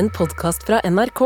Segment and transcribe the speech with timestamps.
[0.00, 1.20] en podkast fra NRK.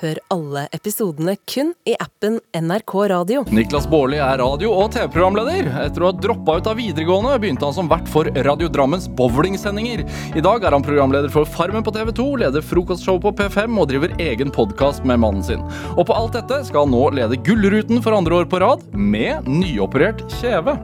[0.00, 3.40] Hør alle episodene kun i appen NRK Radio.
[3.50, 5.66] Niklas Baarli er radio- og TV-programleder.
[5.82, 10.04] Etter å ha droppa ut av videregående begynte han som vert for Radio Drammens bowlingsendinger.
[10.38, 13.90] I dag er han programleder for Farmen på TV 2, leder frokostshow på P5 og
[13.90, 15.66] driver egen podkast med mannen sin.
[15.96, 19.50] Og på alt dette skal han nå lede Gullruten for andre år på rad, med
[19.50, 20.78] nyoperert kjeve.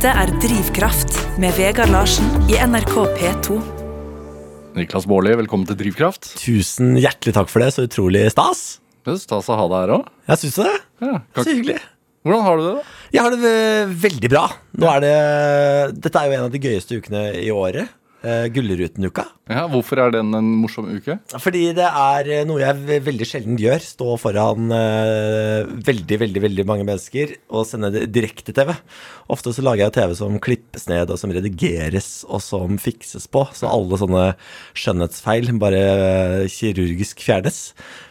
[0.00, 3.58] Dette er Drivkraft med Vegard Larsen i NRK P2.
[4.72, 6.30] Niklas Baarli, velkommen til Drivkraft.
[6.40, 7.66] Tusen hjertelig takk for det.
[7.76, 8.62] Så utrolig stas.
[9.04, 10.06] Det er stas å ha deg her òg.
[10.32, 10.72] Jeg syns det.
[11.04, 11.76] Ja, Så hyggelig.
[12.24, 12.72] Hvordan har du det?
[12.78, 12.86] da?
[13.12, 13.52] Jeg har det
[14.06, 14.46] veldig bra.
[14.80, 15.12] Nå er det
[16.08, 17.92] Dette er jo en av de gøyeste ukene i året.
[18.20, 19.24] Uh, Gullruten-uka.
[19.48, 21.16] Ja, Hvorfor er den en morsom uke?
[21.40, 23.80] Fordi det er eh, noe jeg veldig sjelden gjør.
[23.80, 28.74] Stå foran uh, veldig, veldig veldig mange mennesker og sende det direkte-TV.
[29.32, 33.46] Ofte så lager jeg TV som klippes ned, og som redigeres, og som fikses på.
[33.56, 34.26] Så alle sånne
[34.76, 35.80] skjønnhetsfeil bare
[36.52, 37.70] kirurgisk fjernes.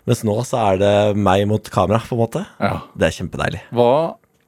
[0.09, 2.43] Mens nå så er det meg mot kamera, på en måte.
[2.57, 2.79] Ja.
[2.97, 3.61] Det er kjempedeilig.
[3.77, 3.91] Hva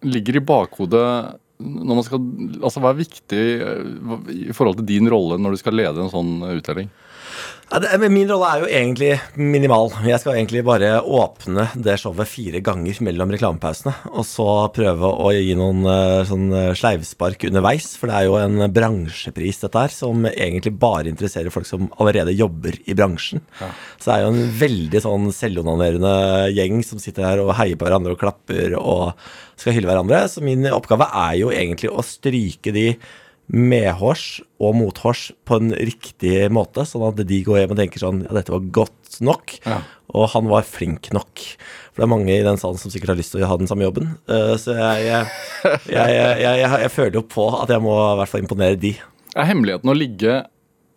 [0.02, 1.08] ligger i bakhodet
[1.62, 2.26] når man skal,
[2.62, 3.94] altså Hva er viktig eh,
[4.50, 6.92] i forhold til din rolle når du skal lede en sånn eh, utdeling?
[7.72, 7.80] Ja,
[8.12, 9.94] min rolle er jo egentlig minimal.
[10.04, 13.94] Jeg skal egentlig bare åpne det showet fire ganger mellom reklamepausene.
[14.12, 17.94] Og så prøve å gi noen eh, sånn eh, sleivspark underveis.
[17.96, 22.36] For det er jo en bransjepris, dette her, som egentlig bare interesserer folk som allerede
[22.36, 23.46] jobber i bransjen.
[23.96, 26.14] Så det er jo en veldig sånn selvonanerende
[26.52, 29.16] gjeng som sitter her og heier på hverandre og klapper og
[29.56, 30.26] skal hylle hverandre.
[30.28, 32.90] Så min oppgave er jo egentlig å stryke de
[33.52, 38.22] medhårs og mothårs på en riktig måte, sånn at de går hjem og tenker sånn
[38.26, 39.82] Ja, dette var godt nok, Ja.
[40.16, 41.44] og han var flink nok.
[41.92, 43.68] For det er mange i den salen som sikkert har lyst til å ha den
[43.68, 44.14] samme jobben.
[44.32, 45.28] Eh, Så jeg, jeg,
[45.92, 48.94] jeg, jeg, jeg, jeg føler jo på at jeg må i hvert fall imponere de.
[49.36, 50.40] Er hemmeligheten å ligge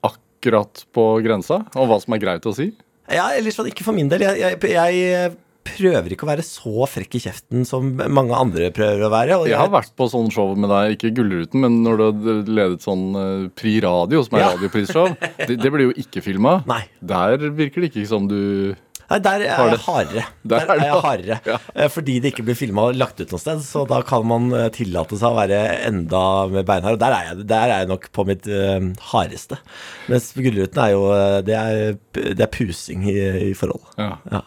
[0.06, 2.70] akkurat på grensa, og hva som er greit å si?
[3.10, 4.22] Ja, eller sånn, ikke for min del.
[4.24, 5.34] Jeg, jeg, jeg
[5.64, 9.40] prøver ikke å være så frekk i kjeften som mange andre prøver å være.
[9.50, 12.84] Jeg har vært på sånn show med deg, ikke Gullruten, men når du har ledet
[12.86, 14.54] sånn uh, Pri Radio, som er Ja.
[14.54, 15.12] radioprisshow.
[15.48, 16.58] Det, det blir jo ikke filma.
[17.04, 18.74] Der virker det ikke som du
[19.04, 20.22] Nei, der er jeg hardere.
[20.50, 21.36] Der er jeg hardere.
[21.44, 21.58] Ja.
[21.74, 23.60] Eh, Fordi det ikke blir filma og lagt ut noe sted.
[23.60, 25.58] Så da kan man eh, tillate seg å være
[25.90, 26.96] enda mer beinhard.
[26.96, 28.80] Og der er jeg, der er jeg nok på mitt uh,
[29.12, 29.60] hardeste.
[30.08, 31.04] Mens Gullruten er jo
[31.44, 33.18] Det er, det er pusing i,
[33.50, 33.84] i forhold.
[34.00, 34.14] Ja.
[34.32, 34.40] Ja.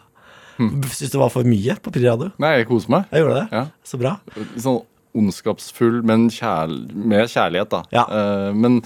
[0.58, 2.30] Syns det var for mye på Pri Radio?
[2.42, 3.04] Nei, jeg koser meg.
[3.14, 3.48] Jeg gjorde det.
[3.54, 3.64] Ja.
[3.86, 4.16] Så bra.
[4.58, 4.80] Sånn
[5.18, 7.82] ondskapsfull, men kjærl med kjærlighet, da.
[7.94, 8.04] Ja.
[8.10, 8.80] Uh, men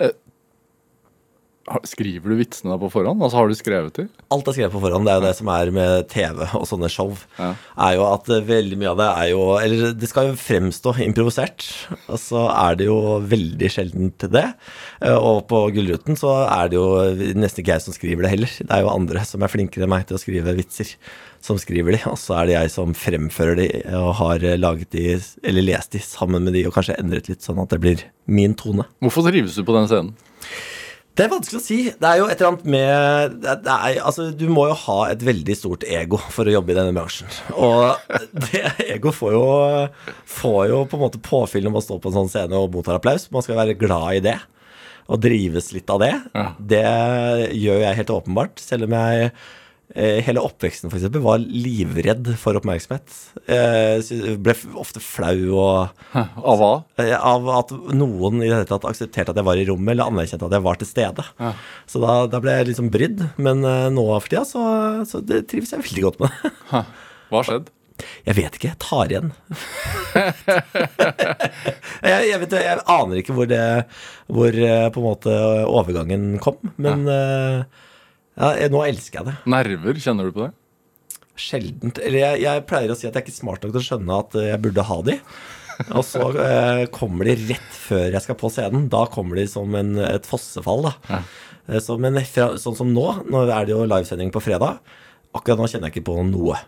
[0.00, 0.12] har-
[1.86, 3.22] skriver du vitsene på forhånd?
[3.22, 4.08] Altså Har du skrevet dem?
[4.34, 5.06] Alt er skrevet på forhånd.
[5.06, 7.12] Det er jo det som er med TV og sånne show.
[7.38, 7.52] Ja.
[7.86, 10.94] Er jo at eh, veldig mye av det er jo Eller det skal jo fremstå
[11.06, 11.66] improvisert.
[12.08, 12.98] Og så er det jo
[13.30, 14.46] veldig sjelden til det.
[15.02, 16.88] Eh, Og på Gullruten så er det jo
[17.38, 18.56] nesten ikke jeg som skriver det heller.
[18.62, 20.90] Det er jo andre som er flinkere enn meg til å skrive vitser,
[21.42, 22.02] som skriver de.
[22.10, 23.70] Og så er det jeg som fremfører de
[24.02, 25.06] og har eh, laget de,
[25.46, 28.54] eller lest de sammen med de, og kanskje endret litt, sånn at det blir min
[28.58, 28.86] tone.
[29.02, 30.14] Hvorfor trives du på den scenen?
[31.12, 31.78] Det er vanskelig å si.
[31.92, 35.56] Det er jo et eller annet med er, altså, Du må jo ha et veldig
[35.58, 37.28] stort ego for å jobbe i denne bransjen.
[37.52, 37.98] Og
[38.46, 39.42] det ego får jo,
[40.38, 42.96] får jo på en måte påfyll når man står på en sånn scene og mottar
[42.96, 43.28] applaus.
[43.34, 44.38] Man skal være glad i det.
[45.12, 46.14] Og drives litt av det.
[46.32, 46.46] Ja.
[46.56, 46.84] Det
[47.60, 48.62] gjør jeg helt åpenbart.
[48.62, 49.32] Selv om jeg
[49.92, 53.12] hele oppveksten for eksempel, var livredd for oppmerksomhet.
[53.48, 56.70] Jeg ble ofte flau og Av hva?
[57.00, 60.10] Eh, av at noen i det hele tatt aksepterte at jeg var i rommet, eller
[60.10, 61.26] anerkjente at jeg var til stede.
[61.40, 61.52] Ja.
[61.90, 63.22] Så da, da ble jeg liksom brydd.
[63.42, 64.64] Men eh, nå for tida så,
[65.08, 66.50] så det trives jeg veldig godt med.
[66.72, 67.70] Hva har skjedd?
[68.26, 68.72] Jeg vet ikke.
[68.72, 69.32] Jeg tar igjen.
[72.08, 73.62] jeg, jeg, vet, jeg aner ikke hvor, det,
[74.32, 75.38] hvor eh, på en måte
[75.68, 76.60] overgangen kom.
[76.82, 77.82] Men eh,
[78.38, 79.34] ja, jeg- nå elsker jeg det.
[79.46, 80.52] Nerver, kjenner du på det?
[81.36, 81.98] Sjeldent.
[82.04, 84.18] Eller jeg, jeg pleier å si at jeg er ikke smart nok til å skjønne
[84.20, 85.14] at eh, jeg burde ha de.
[85.96, 88.88] Og så eh, kommer de rett før jeg skal på scenen.
[88.92, 90.90] Da kommer de som en, et fossefall.
[91.08, 91.22] Ja.
[91.68, 94.78] Eh, Så, men fra, sånn som nå, nå er det jo livesending på fredag.
[95.34, 96.60] Akkurat nå kjenner jeg ikke på noe.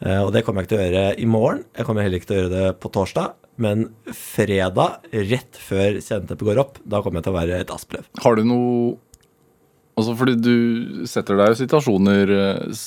[0.00, 1.62] Eh, Og det kommer jeg ikke til å gjøre i morgen.
[1.76, 3.36] Jeg kommer heller ikke til å gjøre det på torsdag.
[3.60, 8.06] Men fredag, rett før sceneteppet går opp, da kommer jeg til å være et aspløv.
[8.24, 8.96] Har du noe
[10.00, 12.82] Altså fordi du setter deg i situasjoner eh,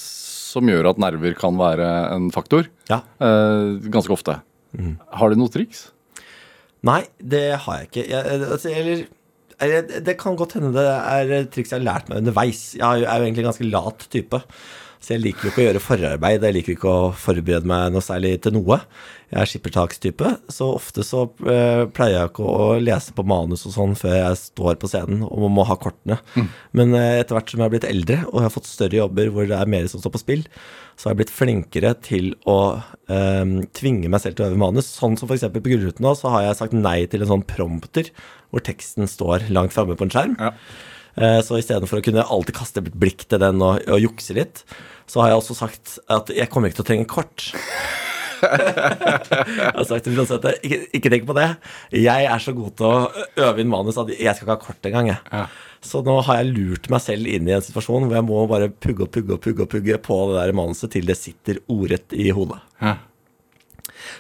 [0.54, 2.70] som gjør at nerver kan være en faktor.
[2.92, 3.02] Ja.
[3.22, 4.40] Eh, ganske ofte.
[5.14, 5.88] Har du noe triks?
[6.84, 8.06] Nei, det har jeg ikke.
[8.12, 9.04] Jeg, altså, eller,
[9.64, 12.64] eller det kan godt hende det er triks jeg har lært meg underveis.
[12.76, 14.42] Jeg er jo, er jo egentlig en ganske lat type.
[15.04, 16.46] Så jeg liker jo ikke å gjøre forarbeid.
[16.48, 18.80] Jeg liker ikke å forberede meg noe særlig til noe.
[19.34, 23.74] Jeg er skippertakstype, så ofte så eh, pleier jeg ikke å lese på manus og
[23.74, 26.20] sånn før jeg står på scenen og må ha kortene.
[26.78, 29.32] Men eh, etter hvert som jeg har blitt eldre og jeg har fått større jobber
[29.34, 30.46] hvor det er mer som står på spill,
[30.94, 32.60] så har jeg blitt flinkere til å
[33.10, 34.94] eh, tvinge meg selv til å øve manus.
[35.02, 35.48] Sånn som f.eks.
[35.50, 38.14] på Gullruten nå, så har jeg sagt nei til en sånn prompter
[38.54, 40.38] hvor teksten står langt framme på en skjerm.
[40.38, 40.54] Ja.
[41.46, 44.64] Så istedenfor å kunne alltid kaste blikk til den og, og jukse litt,
[45.10, 47.52] så har jeg også sagt at jeg kommer ikke til å trenge kort.
[48.44, 51.48] Jeg har sagt til ikke, ikke tenk på det.
[51.96, 54.90] Jeg er så god til å øve inn manus at jeg skal ikke ha kort
[54.90, 55.12] engang.
[55.16, 55.46] Ja.
[55.84, 58.70] Så nå har jeg lurt meg selv inn i en situasjon hvor jeg må bare
[58.72, 62.30] pugge og pugge og pugge, pugge på det der manuset til det sitter ordrett i
[62.36, 62.62] hodet.
[62.84, 62.98] Ja.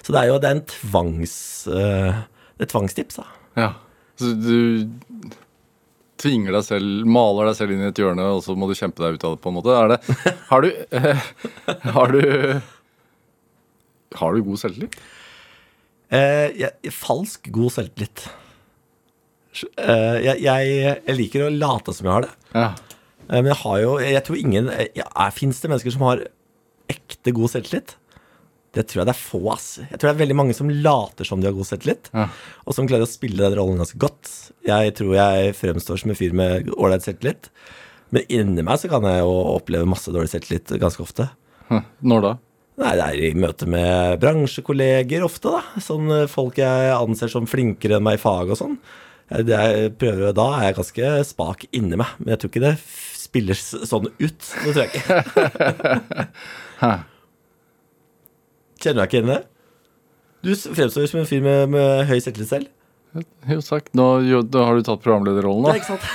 [0.03, 1.37] Så det er jo det er en tvangs...
[1.71, 2.21] eh,
[2.53, 3.25] det er tvangstips, da.
[3.59, 3.71] ja.
[4.19, 5.31] Så du
[6.21, 9.01] tvinger deg selv, maler deg selv inn i et hjørne, og så må du kjempe
[9.03, 9.73] deg ut av det, på en måte.
[9.73, 9.97] Er det
[10.51, 11.25] Har du eh,
[11.95, 12.21] Har du
[14.19, 14.95] Har du god selvtillit?
[16.13, 18.25] Eh, jeg, falsk god selvtillit.
[19.77, 20.69] Eh, jeg, jeg,
[21.05, 22.31] jeg liker å late som jeg har det.
[22.57, 22.69] Ja.
[23.29, 26.23] Eh, men jeg har jo Jeg tror ingen eh, ja, Fins det mennesker som har
[26.91, 27.93] ekte god selvtillit?
[28.73, 29.67] Det tror jeg det er få, ass.
[29.85, 32.23] Jeg tror det er veldig mange som later som de har god selvtillit, Ja.
[32.65, 34.31] og som klarer å spille den rollen ganske godt.
[34.65, 37.51] Jeg tror jeg fremstår som en fyr med ålreit selvtillit,
[38.17, 41.27] men inni meg så kan jeg jo oppleve masse dårlig selvtillit ganske ofte.
[41.69, 41.83] Hm.
[42.01, 42.31] Når da?
[42.83, 45.61] Nei, det er i møte med bransjekolleger ofte, da.
[45.83, 48.75] Sånn eh, folk jeg anser som flinkere enn meg i fag og sånn.
[49.33, 52.75] Det jeg prøver, da er jeg ganske spak inni meg, men jeg tror ikke det
[53.17, 54.19] spiller sånn ut.
[54.19, 55.15] Det tror jeg ikke.
[58.83, 59.43] Kjenner du deg ikke igjen i det?
[60.43, 62.67] Du fremstår som en fyr med, med høy selvtillit selv.
[63.47, 63.87] Jo, takk.
[63.95, 65.71] Nå, jo, da har du tatt programlederrollen, da.
[65.73, 66.05] Det er, ikke sant?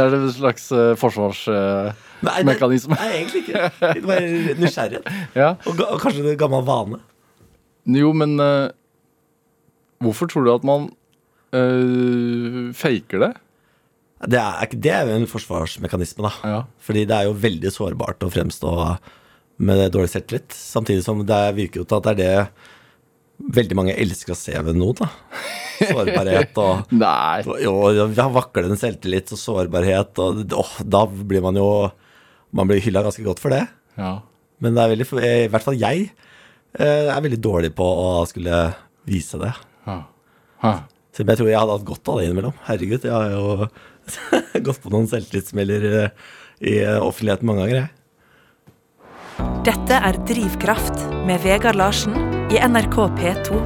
[0.00, 1.46] Er det en slags uh, forsvars...
[1.46, 3.70] Det, nei, egentlig ikke.
[3.82, 4.26] Det var
[4.60, 5.08] nysgjerrighet.
[5.42, 5.52] ja.
[5.68, 7.00] Og, og kanskje en gammel vane.
[7.98, 8.70] Jo, men uh,
[10.02, 10.90] hvorfor tror du at man
[11.56, 13.32] uh, faker det?
[14.22, 16.32] Det er, det er jo en forsvarsmekanisme, da.
[16.46, 16.60] Ja.
[16.86, 18.76] Fordi det er jo veldig sårbart å fremstå
[19.62, 20.54] med dårlig selvtillit.
[20.54, 24.54] Samtidig som det virker jo til at det er det veldig mange elsker å se
[24.54, 25.02] ved noen.
[25.02, 25.10] da.
[25.82, 27.42] Sårbarhet og Nei.
[27.64, 27.74] Jo,
[28.14, 31.68] har vaklende selvtillit og sårbarhet, og åh, da blir man jo
[32.52, 33.64] Man blir hylla ganske godt for det.
[33.98, 34.18] Ja.
[34.62, 36.08] Men det er veldig, i hvert fall jeg
[36.78, 38.64] eh, er veldig dårlig på å skulle
[39.08, 39.52] vise det.
[39.88, 40.02] Ja.
[40.62, 40.74] Hæ.
[41.12, 42.54] Så jeg tror jeg hadde hatt godt av det innimellom.
[42.68, 43.66] Herregud, jeg har jo
[44.68, 46.30] gått på noen selvtillitssmeller eh,
[46.62, 47.98] i offentligheten mange ganger, jeg.
[49.66, 52.14] Dette er Drivkraft med Vegard Larsen
[52.52, 53.58] i NRK P2.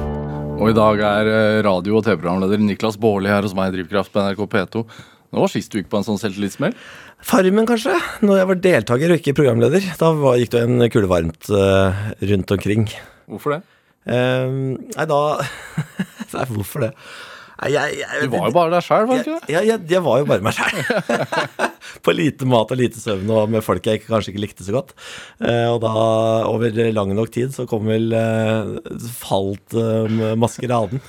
[0.57, 4.13] Og i dag er eh, radio- og TV-programleder Niklas Baarli her hos meg i Drivkraft
[4.13, 4.83] på NRK P2.
[5.27, 6.73] Nå var sist du gikk på en sånn selvtillitssmell.
[7.25, 7.95] Farmen, kanskje?
[8.21, 9.87] Når jeg var deltaker og ikke programleder.
[9.99, 11.95] Da var, gikk det en kule varmt uh,
[12.29, 12.85] rundt omkring.
[13.27, 13.63] Hvorfor det?
[14.07, 15.17] Eh, nei, da
[16.37, 16.91] Nei, hvorfor det?
[17.57, 19.51] Nei, jeg, jeg, Du var jo bare deg sjæl, var du ikke det?
[19.51, 20.77] Ja, jeg, jeg var jo bare meg sjæl.
[22.05, 24.75] På lite mat og lite søvn og med folk jeg ikke, kanskje ikke likte så
[24.77, 24.93] godt.
[25.41, 25.91] Uh, og da,
[26.47, 28.77] over lang nok tid, så kom vel uh,
[29.17, 29.75] Falt
[30.39, 31.01] maskeraden.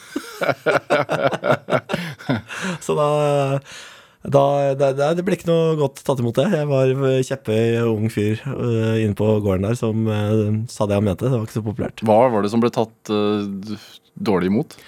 [2.84, 3.08] så da
[4.32, 4.44] da,
[4.76, 6.46] da, det ble ikke noe godt tatt imot det.
[6.54, 6.94] Jeg var
[7.28, 11.28] kjepphøy ung fyr uh, inne på gården der som uh, sa det han mente.
[11.28, 12.04] Det var ikke så populært.
[12.06, 13.46] Hva var det som ble tatt uh,
[14.18, 14.78] dårlig imot?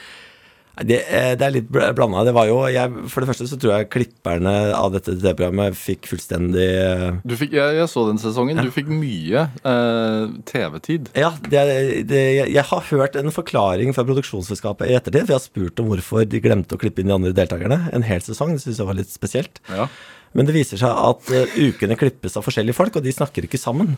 [0.81, 2.23] Det, eh, det er litt blanda.
[2.25, 6.09] Det var jo jeg, For det første så tror jeg klipperne av dette TV-programmet fikk
[6.09, 8.63] fullstendig eh, Du fikk, jeg, jeg så den sesongen.
[8.65, 11.11] Du fikk mye eh, TV-tid.
[11.19, 11.65] Ja, det,
[12.11, 15.27] det, jeg, jeg har hørt en forklaring fra produksjonsselskapet i ettertid.
[15.27, 18.07] For jeg har spurt om hvorfor de glemte å klippe inn de andre deltakerne en
[18.07, 18.57] hel sesong.
[18.57, 19.61] Det syns jeg var litt spesielt.
[19.69, 19.91] Ja.
[20.37, 23.59] Men det viser seg at eh, ukene klippes av forskjellige folk, og de snakker ikke
[23.59, 23.97] sammen.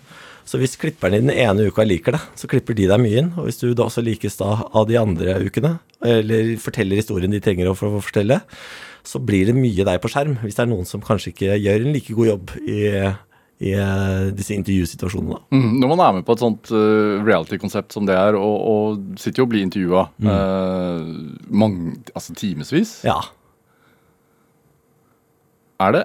[0.49, 3.33] Så hvis klipperne i den ene uka liker deg, så klipper de deg mye inn.
[3.37, 7.43] Og hvis du da også likes da av de andre ukene, eller forteller historien de
[7.43, 8.41] trenger å få fortelle,
[9.05, 10.39] så blir det mye deg på skjerm.
[10.41, 12.81] Hvis det er noen som kanskje ikke gjør en like god jobb i,
[13.69, 15.43] i eh, disse intervjusituasjonene.
[15.53, 19.21] Mm, når man er med på et sånt uh, reality-konsept som det er, og, og
[19.21, 20.09] sitter jo og blir intervjua
[21.53, 23.21] mange, altså timevis, Ja.
[25.83, 26.05] Er det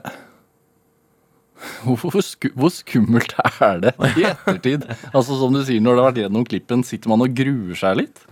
[1.83, 4.85] hvor, sku, hvor skummelt er det i ettertid?
[5.11, 8.01] altså Som du sier, når det har vært gjennom klippen, sitter man og gruer seg
[8.03, 8.25] litt?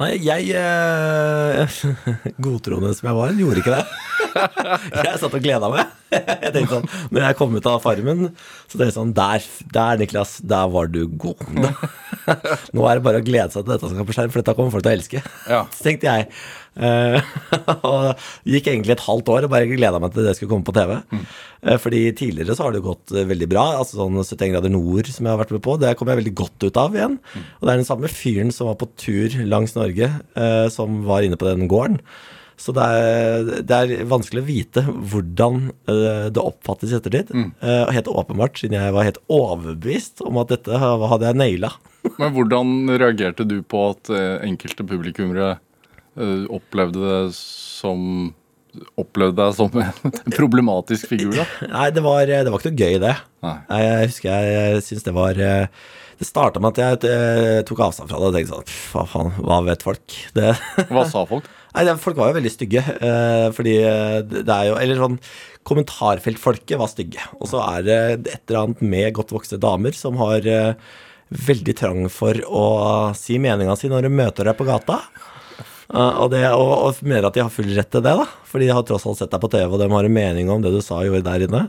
[0.00, 1.74] Nei, jeg eh,
[2.44, 4.23] Godtroende som jeg var, gjorde ikke det.
[5.04, 5.92] Jeg satt og gleda meg.
[6.14, 8.28] jeg tenkte sånn, Når jeg kom ut av Farmen,
[8.68, 11.40] så tenkte jeg sånn Der, der Niklas, der var du god.
[12.74, 14.54] Nå er det bare å glede seg til dette som skal på skjerm, for dette
[14.58, 15.24] kommer folk til å elske.
[15.50, 15.64] Ja.
[15.74, 16.28] Så tenkte jeg.
[16.74, 17.20] Eh,
[17.86, 20.74] og gikk egentlig et halvt år og bare gleda meg til det skulle komme på
[20.74, 20.96] TV.
[21.62, 23.66] Eh, fordi tidligere så har det jo gått eh, veldig bra.
[23.78, 26.36] altså sånn 71 grader nord som jeg har vært med på, det kom jeg veldig
[26.42, 27.18] godt ut av igjen.
[27.58, 30.10] Og det er den samme fyren som var på tur langs Norge,
[30.74, 32.00] som var inne på den gården.
[32.60, 37.32] Så det er, det er vanskelig å vite hvordan eh, det oppfattes i ettertid.
[37.34, 37.50] Mm.
[37.60, 41.72] og helt åpenbart, siden jeg var helt overbevist om at dette hadde jeg naila.
[42.20, 48.32] Men hvordan reagerte du på at eh, enkelte publikummere eh, opplevde det som
[48.98, 51.44] Opplevde deg som en problematisk figur, da?
[51.76, 53.12] Nei, det var, det var ikke noe gøy, det.
[53.46, 53.52] Nei.
[53.70, 55.84] Jeg husker jeg, jeg syns det var eh,
[56.18, 59.30] Det starta med at jeg eh, tok avstand fra det og tenkte sånn Hva faen,
[59.46, 60.16] hva vet folk?
[60.34, 60.56] Det,
[60.90, 61.46] Hva sa folk?
[61.74, 62.82] Nei, folk var jo veldig stygge.
[62.82, 65.18] eh, fordi eh, det er jo Eller sånn
[65.64, 67.24] Kommentarfeltfolket var stygge.
[67.40, 70.74] Og så er det et eller annet med godt voksne damer som har eh,
[71.34, 72.66] veldig trang for å
[73.16, 75.00] si meninga si når de møter deg på gata.
[75.92, 78.24] Uh, og, det, og, og mener at de har full rett til det, da.
[78.48, 80.64] Fordi de har tross alt sett deg på TV, og de har en mening om
[80.64, 81.62] det du sa og gjorde der inne.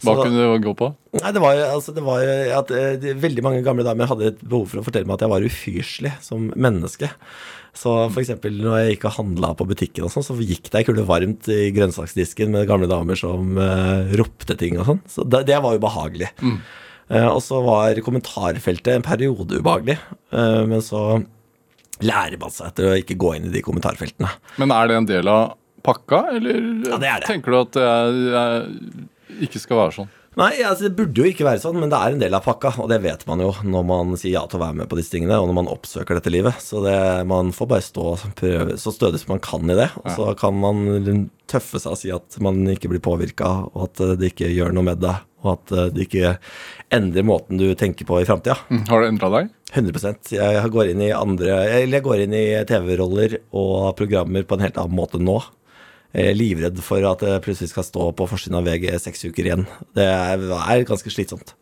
[0.00, 0.90] Hva Så- kunne det gå på?
[1.20, 2.20] Nei, det var jo altså, det var
[2.60, 5.24] at eh, de, Veldig mange gamle damer hadde et behov for å fortelle meg at
[5.26, 7.10] jeg var ufyselig som menneske.
[7.76, 10.86] Så eksempel når jeg gikk og handla på butikken, og sånn, så gikk det ei
[10.88, 15.02] kule varmt i grønnsaksdisken med gamle damer som uh, ropte ting og sånn.
[15.10, 16.32] Så det, det var ubehagelig.
[16.40, 19.98] Eh, og så var kommentarfeltet en periode ubehagelig.
[20.34, 21.22] uh, men så
[22.06, 24.30] lærer man seg etter å ikke gå inn i de kommentarfeltene.
[24.62, 27.26] Men er det en del av pakka, eller Ja, det det.
[27.28, 28.66] tenker du at det er,
[29.46, 30.10] ikke skal være sånn?
[30.38, 32.76] Nei, altså det burde jo ikke være sånn, men det er en del av pakka,
[32.78, 35.10] og det vet man jo når man sier ja til å være med på disse
[35.10, 36.60] tingene, og når man oppsøker dette livet.
[36.62, 36.94] Så det,
[37.30, 38.06] man får bare stå
[38.38, 41.98] prøve, så stødig som man kan i det, og så kan man tøffe seg og
[41.98, 45.56] si at man ikke blir påvirka, og at det ikke gjør noe med deg, og
[45.56, 46.36] at det ikke
[46.94, 48.60] endrer måten du tenker på i framtida.
[48.70, 48.84] Mm.
[48.86, 49.50] Har det endra deg?
[49.70, 54.56] 100% Jeg går inn i andre Eller jeg går inn i TV-roller og programmer på
[54.56, 55.36] en helt annen måte nå.
[56.10, 59.46] Jeg er livredd for at det plutselig skal stå på forsiden av VG seks uker
[59.46, 59.66] igjen.
[59.94, 61.54] Det er, er ganske slitsomt.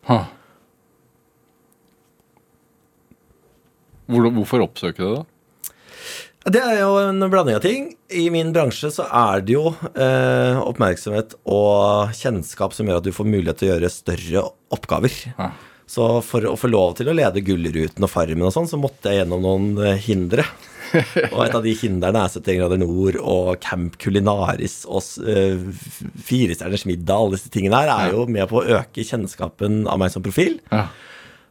[4.09, 5.27] Hvor, hvorfor oppsøke det, da?
[6.49, 7.91] Det er jo en blanding av ting.
[8.09, 13.13] I min bransje så er det jo eh, oppmerksomhet og kjennskap som gjør at du
[13.13, 15.13] får mulighet til å gjøre større oppgaver.
[15.35, 15.51] Ja.
[15.89, 19.13] Så for å få lov til å lede Gullruten og Farmen og sånn, så måtte
[19.13, 20.47] jeg gjennom noen eh, hindre.
[21.35, 25.69] Og et av de hindrene er 71 grader nord og Camp Culinaris og uh,
[26.29, 27.19] Firestjerners middag.
[27.19, 30.59] Alle disse tingene her er jo med på å øke kjennskapen av meg som profil.
[30.73, 30.87] Ja.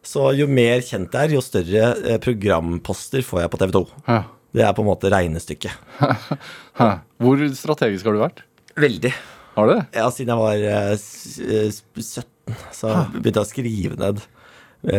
[0.08, 3.82] Så jo mer kjent jeg er, jo større eh, programposter får jeg på TV 2.
[4.08, 4.20] Ja.
[4.56, 5.74] Det er på en måte regnestykket.
[7.22, 8.46] Hvor strategisk har du vært?
[8.79, 9.12] Veldig.
[9.58, 9.84] Har du det?
[9.98, 14.25] Ja, siden jeg var eh, eh, 17, så begynte jeg å skrive ned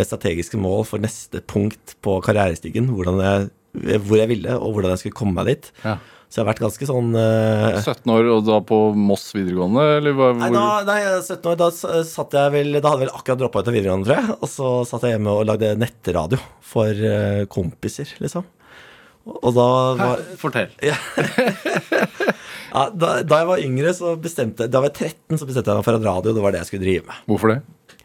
[0.05, 2.91] strategiske mål for neste punkt på karrierestigen.
[2.93, 5.69] Hvordan jeg, hvor jeg ville, og hvordan jeg skulle komme meg dit.
[5.85, 5.99] Ja.
[6.29, 10.13] Så jeg har vært ganske sånn uh, 17 år og da på Moss videregående, eller
[10.17, 10.27] hva?
[10.37, 10.85] Nei, Hvor?
[10.85, 11.69] da, nei, 17 år, da
[12.05, 14.37] satt jeg vel Da hadde jeg vel akkurat droppa ut av videregående, tror jeg.
[14.37, 18.45] Og så satt jeg hjemme og lagde nettradio for uh, kompiser, liksom.
[18.45, 18.57] Og
[19.29, 20.71] og da var Fortell.
[20.85, 20.97] ja,
[22.73, 25.89] da, da jeg var yngre, så bestemte Da var jeg 13, så bestemte jeg meg
[25.89, 27.19] for at radio det var det jeg skulle drive med.
[27.29, 27.59] Hvorfor det?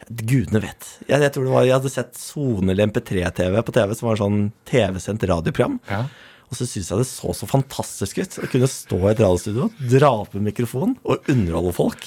[0.08, 0.90] Gudene vet.
[1.08, 4.20] Jeg, jeg tror det var, jeg hadde sett Sone eller MP3-TV på TV, som var
[4.20, 5.80] sånn TV-sendt radioprogram.
[5.90, 6.04] Ja.
[6.54, 9.68] Og så syntes jeg det så så fantastisk ut å kunne stå i et radiostudio,
[9.90, 12.04] dra opp en mikrofon og underholde folk.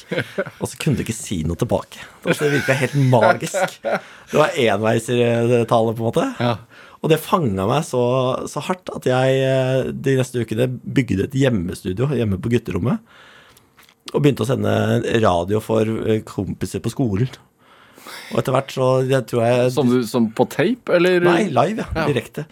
[0.61, 1.99] Og så kunne du ikke si noe tilbake.
[2.23, 3.79] Det virka helt magisk.
[3.81, 6.27] Det var enveistale, på en måte.
[6.39, 6.53] Ja.
[7.01, 8.03] Og det fanga meg så,
[8.49, 13.03] så hardt at jeg eh, de neste ukene bygde et hjemmestudio hjemme på gutterommet.
[14.13, 14.73] Og begynte å sende
[15.21, 17.29] radio for eh, kompiser på skolen.
[18.33, 21.21] Og etter hvert så jeg tror jeg Som, du, som på tape, eller?
[21.25, 21.87] Nei, live, ja.
[21.95, 22.05] Ja.
[22.09, 22.47] Direkte.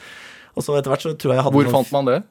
[0.56, 1.76] Og så etter hvert så tror jeg jeg hadde Hvor noen...
[1.78, 2.22] fant man det?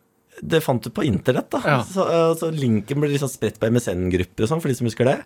[0.54, 1.60] Det fant du på internett, da.
[1.62, 1.76] Ja.
[1.86, 5.06] Så, eh, så linken ble liksom spredt på MSN-grupper og sånn, for de som husker
[5.06, 5.18] det.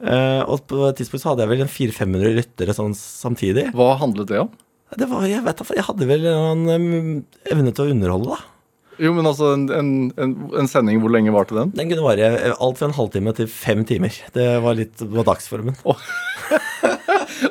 [0.00, 3.66] Eh, og på et tidspunkt så hadde jeg vel en 400-500 lyttere sånn samtidig.
[3.76, 4.52] Hva handlet det om?
[4.98, 6.64] Det var, jeg vet da, jeg hadde vel en
[7.50, 8.40] evne til å underholde, da.
[9.00, 11.70] Jo, men altså, en, en, en, en sending, hvor lenge varte den?
[11.76, 14.12] Den kunne vare eh, alt fra en halvtime til fem timer.
[14.34, 15.78] Det var litt på dagsformen.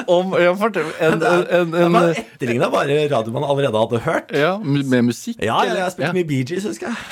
[0.07, 4.31] Om, ja, fortell, en, en, en, Det var etterligna bare radio man allerede hadde hørt.
[4.35, 5.37] ja, med musikk?
[5.41, 5.83] Ja, ja, eller?
[5.85, 6.15] jeg spilte Ja.
[6.19, 6.97] mye Bee Gees, husker jeg.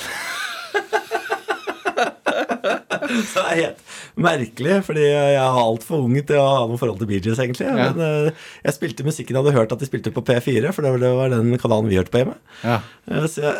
[3.08, 3.78] Så det er helt
[4.20, 7.66] merkelig, fordi jeg er altfor ung til å ha noe forhold til Bee Gees, egentlig.
[7.68, 7.88] Ja.
[7.88, 10.92] Men uh, jeg spilte musikken jeg hadde hørt at de spilte på P4, for det
[11.16, 12.36] var- den kanalen vi hørte på hjemme.
[12.62, 12.78] Ja.
[13.08, 13.56] Uh, Så jeg,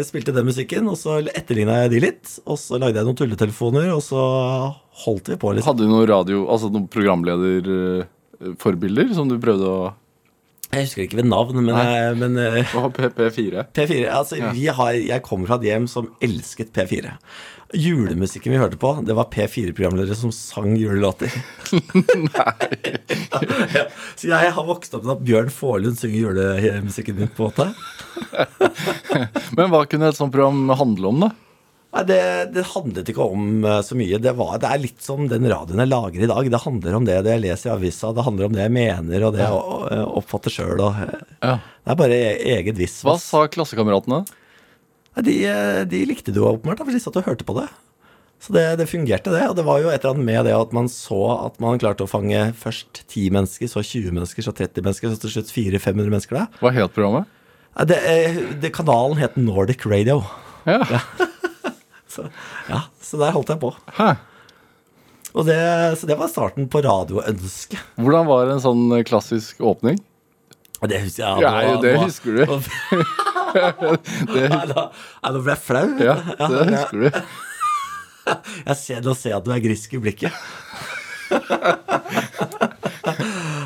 [0.00, 2.34] jeg spilte den musikken, og så etterligna jeg de litt.
[2.46, 4.24] Og så lagde jeg noen tulletelefoner, og så
[5.06, 5.70] holdt vi på, liksom.
[5.70, 6.88] Hadde du noen radio, altså noen
[8.40, 9.92] programlederforbilder som du prøvde å
[10.70, 13.64] Jeg husker ikke ved navn, men, jeg, men eh, Hva har PP4?
[13.74, 14.52] P4 Altså, Ja.
[14.54, 17.10] vi har, jeg kommer fra et hjem som elsket P4.
[17.74, 21.30] Julemusikken vi hørte på, det var P4-programledere som sang julelåter.
[23.76, 23.84] ja,
[24.16, 27.66] så jeg har vokst opp med at Bjørn Forlund synger julemusikken din, på en måte.
[29.58, 31.30] Men hva kunne et sånt program handle om, da?
[31.90, 32.18] Nei, det,
[32.54, 34.20] det handlet ikke om eh, så mye.
[34.22, 36.50] Det, var, det er litt som den radioen jeg lager i dag.
[36.52, 39.24] Det handler om det, det jeg leser i avisa, det handler om det jeg mener,
[39.26, 39.62] og det jeg
[39.96, 40.84] eh, oppfatter sjøl.
[40.86, 41.56] Ja.
[41.58, 43.00] Det er bare e- eget viss.
[43.06, 44.22] Hva sa klassekameratene?
[45.26, 47.66] De, eh, de likte det jo åpenbart, for de satt og hørte på det.
[48.40, 49.42] Så det, det fungerte, det.
[49.50, 52.06] Og det var jo et eller annet med det at man så at man klarte
[52.06, 56.14] å fange først 10 mennesker, så 20 mennesker, så 30 mennesker, så til slutt 400-500
[56.14, 56.38] mennesker.
[56.38, 56.62] der.
[56.62, 57.28] Hva het programmet?
[57.90, 60.22] Det, eh, det, kanalen het Nordic Radio.
[60.64, 60.80] Ja.
[60.86, 61.02] Ja.
[62.20, 63.72] Så, ja, så der holdt jeg på.
[63.96, 64.10] Hæ.
[65.30, 65.56] Og det,
[66.00, 67.78] så det var starten på radioønsket.
[68.02, 70.00] Hvordan var en sånn klassisk åpning?
[70.80, 71.42] Det husker jeg.
[71.44, 72.44] Ja, ja, det husker du.
[73.50, 75.86] Det, Nei, nå ble jeg flau.
[75.98, 76.12] ja,
[76.52, 77.08] det husker du.
[78.68, 80.36] Jeg ser, nå ser jeg at du er grisk i blikket.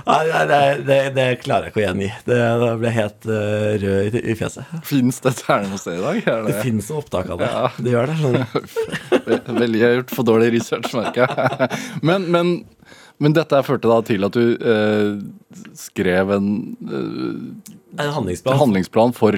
[0.04, 2.10] Nei, nei det, det klarer jeg ikke å gjengi.
[2.26, 4.74] Det, det ble helt uh, rød i, i fjeset.
[4.84, 6.20] Fins dette her noe sted i dag?
[6.24, 6.60] Det det
[6.90, 7.48] noe opptak av det.
[7.48, 7.70] Ja.
[7.78, 8.44] Det gjør det.
[9.62, 11.70] Veldig, jeg har gjort for dårlig research, merker jeg.
[12.04, 12.54] Men, men,
[13.22, 16.48] men dette førte da til at du eh, skrev en
[16.82, 18.58] eh, En handlingsplan.
[18.58, 19.36] handlingsplan for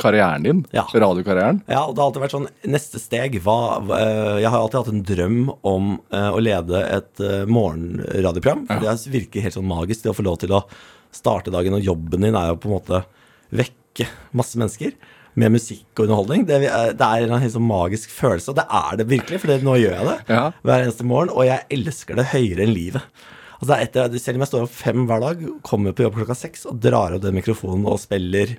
[0.00, 0.62] karrieren din?
[0.72, 0.86] Ja.
[0.94, 1.58] Radiokarrieren?
[1.68, 4.92] Ja, og det har alltid vært sånn Neste steg hva- eh, Jeg har alltid hatt
[4.94, 8.64] en drøm om eh, å lede et eh, morgenradioprogram.
[8.70, 10.62] For Det virker helt sånn magisk, det å få lov til å
[11.12, 13.02] starte dagen, og jobben din er jo på en måte
[13.52, 14.06] vekke
[14.38, 14.94] masse mennesker
[15.38, 16.46] med musikk og underholdning.
[16.48, 19.76] Det, er- det er en sånn magisk følelse, og det er det virkelig, for nå
[19.78, 20.50] gjør jeg det Ja.
[20.64, 23.02] hver eneste morgen, og jeg elsker det høyere enn livet.
[23.60, 26.34] Altså er etter, selv om jeg står opp fem hver dag, kommer på jobb klokka
[26.36, 28.56] seks og drar opp den mikrofonen og spiller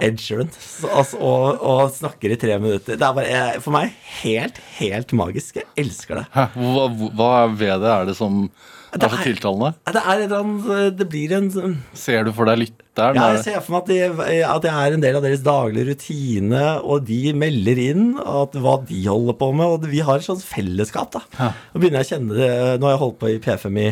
[0.00, 0.46] Ed Sheeran
[0.94, 2.94] altså, og, og snakker i tre minutter.
[2.94, 5.56] Det er bare, for meg helt, helt magisk.
[5.58, 6.26] Jeg elsker det.
[6.54, 6.84] Hva,
[7.18, 8.44] hva ved det er det som
[8.92, 9.70] er Det så er- tiltalende?
[9.86, 13.14] Det er et eller annet Det blir en sånn- Ser du for deg lytteren?
[13.14, 15.86] ja, Jeg ser for meg at, de, at jeg er en del av deres daglige
[15.92, 20.24] rutine, og de melder inn at hva de holder på med, og vi har et
[20.26, 21.12] sånt fellesskap.
[21.12, 21.20] da.
[21.38, 21.52] Ja.
[21.74, 23.88] Nå begynner jeg å kjenne det, nå har jeg holdt på i P5 i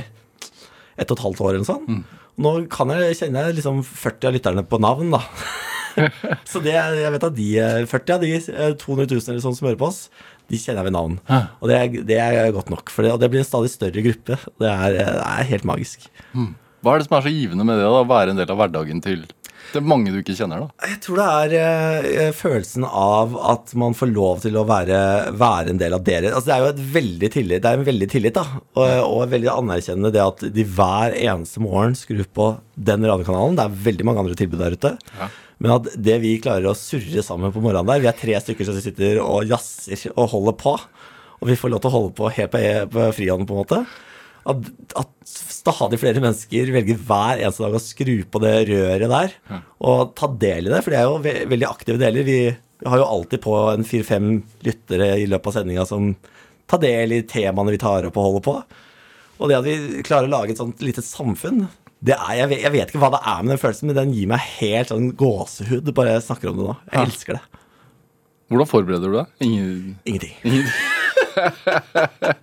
[0.99, 1.87] ett og et halvt år eller sånn.
[1.87, 2.05] Mm.
[2.39, 5.23] Nå kan jeg kjenne liksom 40 av lytterne på navn, da.
[6.45, 9.57] Så det, jeg vet at de eh, 40 av de eh, 200 000 eller sånn
[9.57, 10.11] som hører på oss,
[10.51, 11.17] de kjenner jeg ved navn.
[11.31, 11.41] Hæ.
[11.61, 14.05] Og det er, det er godt nok, for det, og det blir en stadig større
[14.05, 14.39] gruppe.
[14.63, 16.07] Det er, det er helt magisk.
[16.33, 17.89] Hva er det som er så givende med det?
[17.89, 19.27] da, Å være en del av hverdagen til
[19.73, 20.63] det er mange du ikke kjenner?
[20.63, 21.19] da Jeg tror
[21.51, 24.99] det er eh, følelsen av at man får lov til å være,
[25.37, 26.31] være en del av dere.
[26.33, 28.61] Altså, det er jo et veldig tillit, det er en veldig tillit, da.
[28.79, 33.59] Og, og veldig anerkjennende det at de hver eneste morgen skrur på den radiokanalen.
[33.59, 34.95] Det er veldig mange andre tilbud der ute.
[35.19, 35.31] Ja.
[35.63, 38.69] Men at det vi klarer å surre sammen på morgenen der Vi er tre stykker
[38.69, 40.75] som sitter og jazzer og holder på.
[41.41, 42.53] Og vi får lov til å holde på helt
[42.93, 43.81] på, frihånd, på en måte.
[44.47, 44.69] At,
[45.01, 49.33] at stadig flere mennesker velger hver eneste dag å skru på det røret der
[49.83, 50.83] og ta del i det.
[50.85, 52.29] For det er jo ve veldig aktive deler.
[52.29, 52.39] Vi
[52.87, 54.29] har jo alltid på en fire-fem
[54.67, 56.13] lyttere i løpet av sendinga som
[56.71, 58.57] tar del i temaene vi tar opp og holder på.
[59.37, 61.67] Og det at vi klarer å lage et sånt lite samfunn
[62.05, 64.29] er, jeg, vet, jeg vet ikke hva det er med den følelsen, men den gir
[64.31, 66.75] meg helt sånn gåsehud bare jeg snakker om det nå.
[66.93, 67.05] Jeg Ja.
[67.09, 67.63] elsker det.
[68.53, 69.27] Hvordan forbereder du deg?
[69.43, 70.35] Ingen, Ingenting.
[70.45, 70.69] ingen,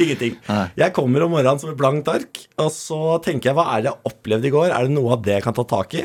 [0.00, 0.36] Ingenting.
[0.48, 0.64] Nei.
[0.78, 3.90] Jeg kommer om morgenen som et blankt ark, og så tenker jeg hva er det
[3.90, 4.68] jeg opplevde i går?
[4.74, 6.04] Er det noe av det jeg kan ta tak i?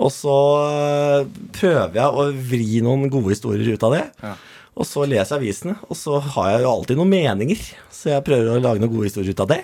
[0.00, 1.26] Og så øh,
[1.58, 4.04] prøver jeg å vri noen gode historier ut av det.
[4.24, 4.32] Ja.
[4.80, 7.60] Og så leser jeg avisene, og så har jeg jo alltid noen meninger.
[7.92, 9.60] Så jeg prøver å lage noen gode historier ut av det.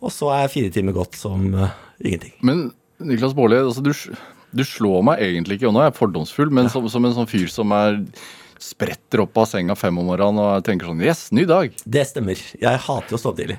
[0.00, 2.34] Og så er fire timer gått som uh, ingenting.
[2.46, 2.68] Men
[3.00, 3.92] Niklas Baarli, altså, du,
[4.56, 7.30] du slår meg egentlig ikke, og nå er jeg fordomsfull, men som, som en sånn
[7.30, 8.00] fyr som er
[8.60, 11.72] spretter opp av senga fem om morgenen og tenker sånn Yes, ny dag!
[11.84, 12.40] Det stemmer.
[12.60, 13.56] Jeg hater å sove tidlig.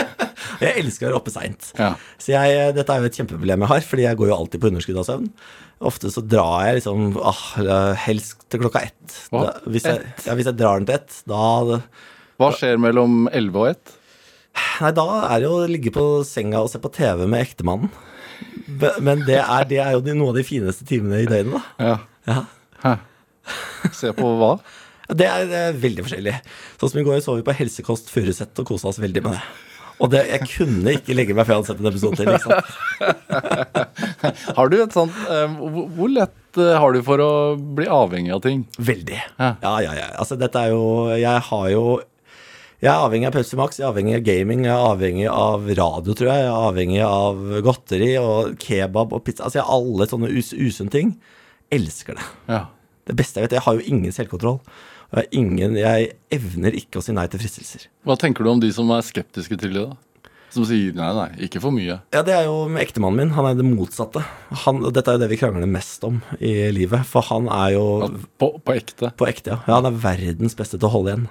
[0.64, 1.72] jeg elsker å være oppe seint.
[1.76, 1.92] Ja.
[2.16, 4.70] Så jeg, dette er jo et kjempeproblem jeg har, fordi jeg går jo alltid på
[4.70, 5.28] underskudd av søvn.
[5.90, 7.44] Ofte så drar jeg liksom ah,
[8.06, 9.18] helst til klokka ett.
[9.32, 11.80] Da, hvis, jeg, ja, hvis jeg drar den til ett, da
[12.40, 13.96] Hva skjer mellom 11 og 1?
[14.80, 17.90] Nei, da er det jo å ligge på senga og se på TV med ektemannen.
[19.02, 21.96] Men det er, det er jo de, noen av de fineste timene i døgnet, da.
[22.30, 22.38] Ja.
[22.84, 22.96] Ja.
[23.96, 24.54] Se på hva?
[25.10, 26.36] Det er, det er veldig forskjellig.
[26.80, 29.42] Sånn som i går så vi på Helsekost Furuset og kosa oss veldig med det.
[30.00, 32.30] Og det, jeg kunne ikke legge meg før jeg hadde sett en episode til.
[32.30, 32.52] Liksom.
[34.56, 37.32] Har du et sånt eh, hvor, hvor lett eh, har du for å
[37.76, 38.62] bli avhengig av ting?
[38.80, 39.18] Veldig.
[39.36, 39.50] Ja.
[39.60, 40.06] Ja, ja, ja.
[40.22, 41.84] Altså, dette er jo Jeg har jo
[42.80, 45.66] Jeg er avhengig av Pepsi Max, jeg er avhengig av gaming, jeg er avhengig av
[45.76, 46.40] radio, tror jeg.
[46.40, 49.44] Jeg er avhengig av godteri og kebab og pizza.
[49.44, 51.10] Altså, jeg har alle sånne us usunne ting.
[51.76, 52.24] Elsker det.
[52.48, 52.62] Ja.
[53.04, 53.58] Det beste jeg vet.
[53.58, 54.62] Jeg har jo ingen selvkontroll.
[55.10, 57.84] Og jeg, ingen, jeg evner ikke å si nei til fristelser.
[58.08, 59.84] Hva tenker du om de som er skeptiske til det?
[59.90, 60.30] da?
[60.50, 62.00] Som sier nei, nei, ikke for mye.
[62.10, 63.34] Ja, det er jo med ektemannen min.
[63.36, 64.24] Han er det motsatte.
[64.64, 67.04] Han, dette er jo det vi krangler mest om i livet.
[67.06, 67.84] For han er jo
[68.40, 69.12] På, på ekte.
[69.20, 69.60] på ekte, ja.
[69.68, 69.76] ja.
[69.76, 71.28] Han er verdens beste til å holde igjen.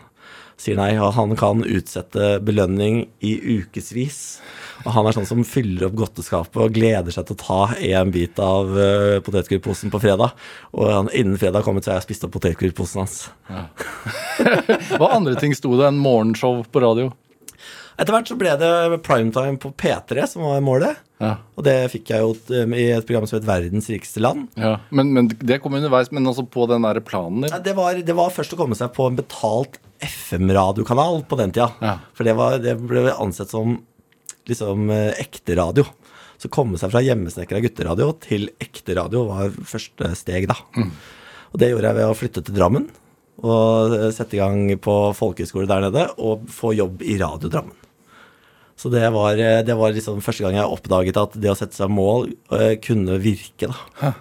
[0.60, 0.92] Sier nei.
[1.00, 4.20] Og han kan utsette belønning i ukevis.
[4.86, 8.12] Og han er sånn som fyller opp godteskapet og gleder seg til å ta en
[8.16, 10.36] bit av uh, potetgullposen på fredag.
[10.76, 13.18] Og han, innen fredag kommet, så har jeg spist opp potetgullposen hans.
[15.00, 17.12] Hva andre ting sto det enn morgenshow på radio?
[18.00, 21.02] Etter hvert så ble det primetime på P3 som var målet.
[21.20, 21.34] Ja.
[21.60, 22.32] Og det fikk jeg jo
[22.64, 24.46] um, i et program som het Verdens rikeste land.
[24.56, 24.78] ja.
[24.96, 27.52] Men, men det kom underveis, men også på den der planen din?
[27.52, 31.52] Ja, Det var, det var først å komme seg på en betalt FM-radiokanal på den
[31.52, 31.74] tida.
[31.84, 31.98] Ja.
[32.16, 33.82] For det, var, det ble ansett som
[34.50, 35.84] liksom eh, ekte radio.
[36.40, 40.56] Så komme seg fra hjemmesnekra gutteradio til ekte radio var første steg, da.
[41.52, 42.88] Og det gjorde jeg ved å flytte til Drammen.
[43.44, 47.76] Og eh, sette i gang på folkehøyskole der nede og få jobb i Radio Drammen.
[48.80, 51.76] Så det var, eh, det var liksom første gang jeg oppdaget at det å sette
[51.76, 54.14] seg mål eh, kunne virke, da.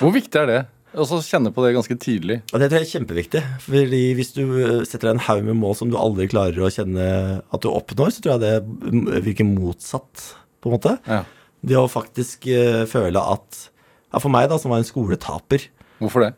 [0.00, 0.58] Hvor viktig er det?
[0.98, 2.40] Og så kjenne på det ganske tidlig.
[2.50, 3.42] Og det tror jeg er kjempeviktig.
[3.62, 6.72] Fordi hvis du eh, setter deg en haug med mål som du aldri klarer å
[6.74, 7.06] kjenne
[7.38, 10.26] at du oppnår, så tror jeg det mm, virker motsatt,
[10.58, 10.96] på en måte.
[11.06, 11.22] Ja.
[11.62, 12.46] Det å faktisk
[12.90, 13.64] føle at
[14.08, 15.64] Ja, for meg, da, som var en skoletaper
[15.98, 16.28] Hvorfor det?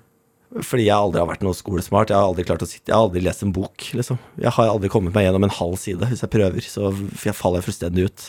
[0.58, 2.10] Fordi jeg aldri har vært noe skolesmart.
[2.10, 3.84] Jeg har aldri klart å sitte, jeg har aldri lest en bok.
[3.94, 4.18] liksom.
[4.42, 6.66] Jeg har aldri kommet meg gjennom en halv side hvis jeg prøver.
[6.66, 6.90] Så
[7.22, 8.24] jeg faller jeg fullstendig ut.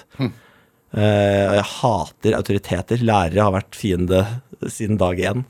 [0.92, 3.06] Og jeg hater autoriteter.
[3.08, 4.22] Lærere har vært fiende
[4.70, 5.46] siden dag én.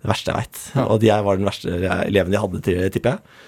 [0.00, 0.60] Det verste jeg veit.
[0.74, 0.84] Ja.
[0.88, 1.78] Og jeg var den verste
[2.08, 2.60] eleven de hadde,
[2.92, 3.40] tipper jeg.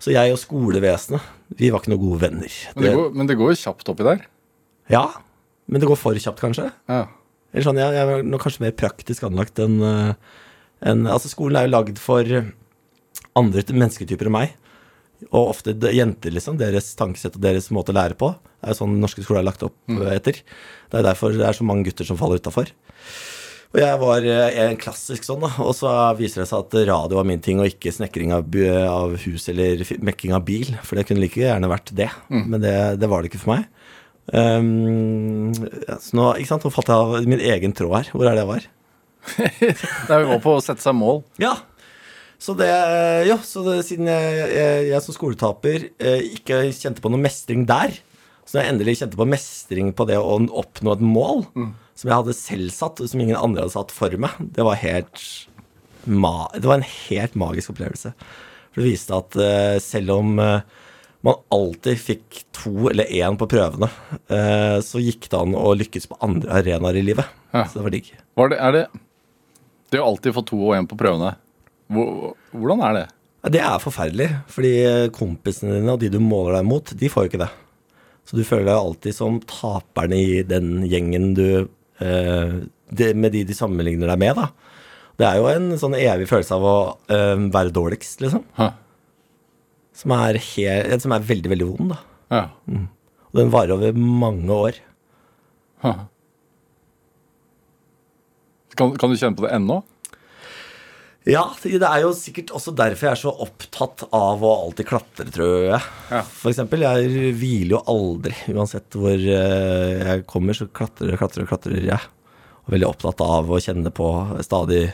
[0.00, 1.24] Så jeg og skolevesenet,
[1.60, 2.52] vi var ikke noen gode venner.
[2.74, 4.22] Men det, går, men det går kjapt oppi der.
[4.92, 5.06] Ja,
[5.68, 6.70] men det går for kjapt, kanskje.
[6.88, 7.02] Ja.
[7.52, 10.14] Eller sånn, jeg, jeg er kanskje mer praktisk anlagt enn eh,
[10.82, 12.24] enn- Altså, skolen er jo lagd for
[13.36, 14.56] andre mennesketyper enn meg.
[15.30, 16.56] Og ofte jenter, liksom.
[16.60, 18.30] Deres tankesett og deres måte å lære på.
[18.60, 20.38] Det er jo sånn den norske skolen er lagt opp eh, etter.
[20.90, 22.72] Det er derfor det er så mange gutter som faller utafor.
[23.70, 25.50] Og jeg var eh, en klassisk sånn, da.
[25.62, 28.48] Og så viser det seg at radio var min ting, og ikke snekring av,
[28.88, 30.72] av hus eller mekking av bil.
[30.82, 32.08] For det kunne like gjerne vært det.
[32.48, 33.68] Men det, det var det ikke for meg.
[34.32, 35.50] Um,
[35.84, 38.10] ja, så nå, ikke sant, nå falt jeg av min egen tråd her.
[38.14, 38.66] Hvor er det jeg var?
[40.08, 41.22] Der vi jo på å sette seg mål.
[41.42, 41.56] Ja.
[42.40, 42.70] Så det,
[43.28, 47.66] jo, så det, siden jeg, jeg, jeg som skoletaper eh, ikke kjente på noe mestring
[47.68, 47.92] der,
[48.48, 52.16] så når jeg endelig kjente på mestring på det å oppnå et mål som jeg
[52.16, 55.20] hadde selv satt, og som ingen andre hadde satt for meg, det var helt
[56.08, 58.14] ma Det var en helt magisk opplevelse.
[58.72, 60.64] For det viste at eh, selv om eh,
[61.26, 63.90] man alltid fikk to eller én på prøvene,
[64.32, 67.28] eh, så gikk det an å lykkes på andre arenaer i livet.
[67.52, 67.66] Ja.
[67.68, 68.10] Så det var digg.
[68.40, 68.84] Var det, er det
[69.90, 71.34] Det å alltid få to og én på prøvene,
[71.90, 73.06] hvordan er det?
[73.56, 74.72] Det er forferdelig, fordi
[75.16, 77.50] kompisene dine og de du måler deg mot, de får jo ikke det.
[78.28, 81.46] Så du føler deg alltid som taperen i den gjengen du
[82.04, 82.52] eh,
[83.16, 84.50] Med de de sammenligner deg med, da.
[85.20, 86.76] Det er jo en sånn evig følelse av å
[87.12, 88.44] eh, være dårligst, liksom.
[88.58, 88.70] Hæ.
[90.00, 91.98] Som er, helt, som er veldig, veldig vond, da.
[92.30, 92.44] Ja.
[93.30, 94.78] Og den varer over mange år.
[95.84, 95.92] Hæ.
[98.78, 99.80] Kan, kan du kjenne på det ennå?
[101.28, 105.26] Ja, det er jo sikkert også derfor jeg er så opptatt av å alltid klatre,
[105.28, 105.80] tror jeg.
[106.08, 106.22] Ja.
[106.24, 108.32] For eksempel, jeg hviler jo aldri.
[108.54, 112.08] Uansett hvor eh, jeg kommer, så klatrer og klatrer og klatrer jeg.
[112.64, 114.08] Og veldig opptatt av å kjenne på
[114.46, 114.86] stadig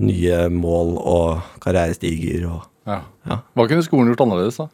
[0.00, 3.02] nye mål og karrierestiger og Ja.
[3.28, 3.36] ja.
[3.54, 4.64] Hva kunne skolen gjort annerledes, da?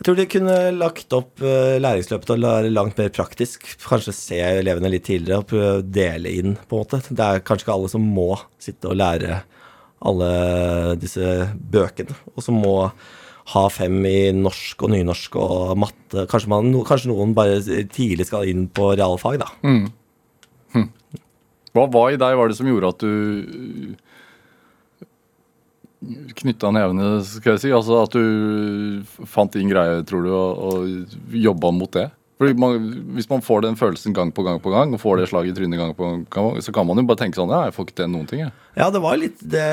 [0.00, 3.66] Jeg tror de kunne lagt opp eh, læringsløpet til å være langt mer praktisk.
[3.84, 7.02] Kanskje se elevene litt tidligere og prøve å dele inn, på en måte.
[7.04, 9.42] Det er kanskje ikke alle som må sitte og lære
[10.08, 10.30] alle
[11.02, 12.74] disse bøkene, og som må
[13.52, 16.24] ha fem i norsk og nynorsk og matte.
[16.32, 17.60] Kanskje, man, kanskje noen bare
[17.92, 19.50] tidlig skal inn på realfag, da.
[21.76, 24.00] Hva, hva i deg var det som gjorde at du
[26.40, 27.74] knytta nevene, skal jeg si?
[27.76, 32.08] Altså at du fant din greie, tror du, og, og jobba mot det?
[32.40, 32.86] Fordi man,
[33.18, 35.58] Hvis man får den følelsen gang på gang på gang, og får det slaget i
[35.58, 37.98] trynet gang på gang, så kan man jo bare tenke sånn Ja, jeg får ikke
[38.00, 38.54] til noen ting, jeg.
[38.80, 39.66] Ja, det var litt det,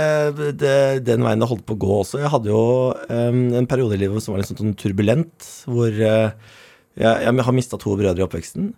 [0.59, 0.75] det,
[1.07, 2.19] den veien det holdt på å gå også.
[2.19, 2.65] Jeg hadde jo
[3.07, 6.35] um, en periode i livet som var litt sånn turbulent, hvor uh,
[6.97, 8.73] jeg, jeg har mista to brødre i oppveksten.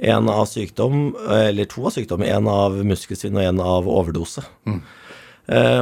[0.00, 2.24] En av sykdom, eller to av sykdom.
[2.24, 4.44] En av muskelsvinn og en av overdose.
[4.68, 4.78] Eh,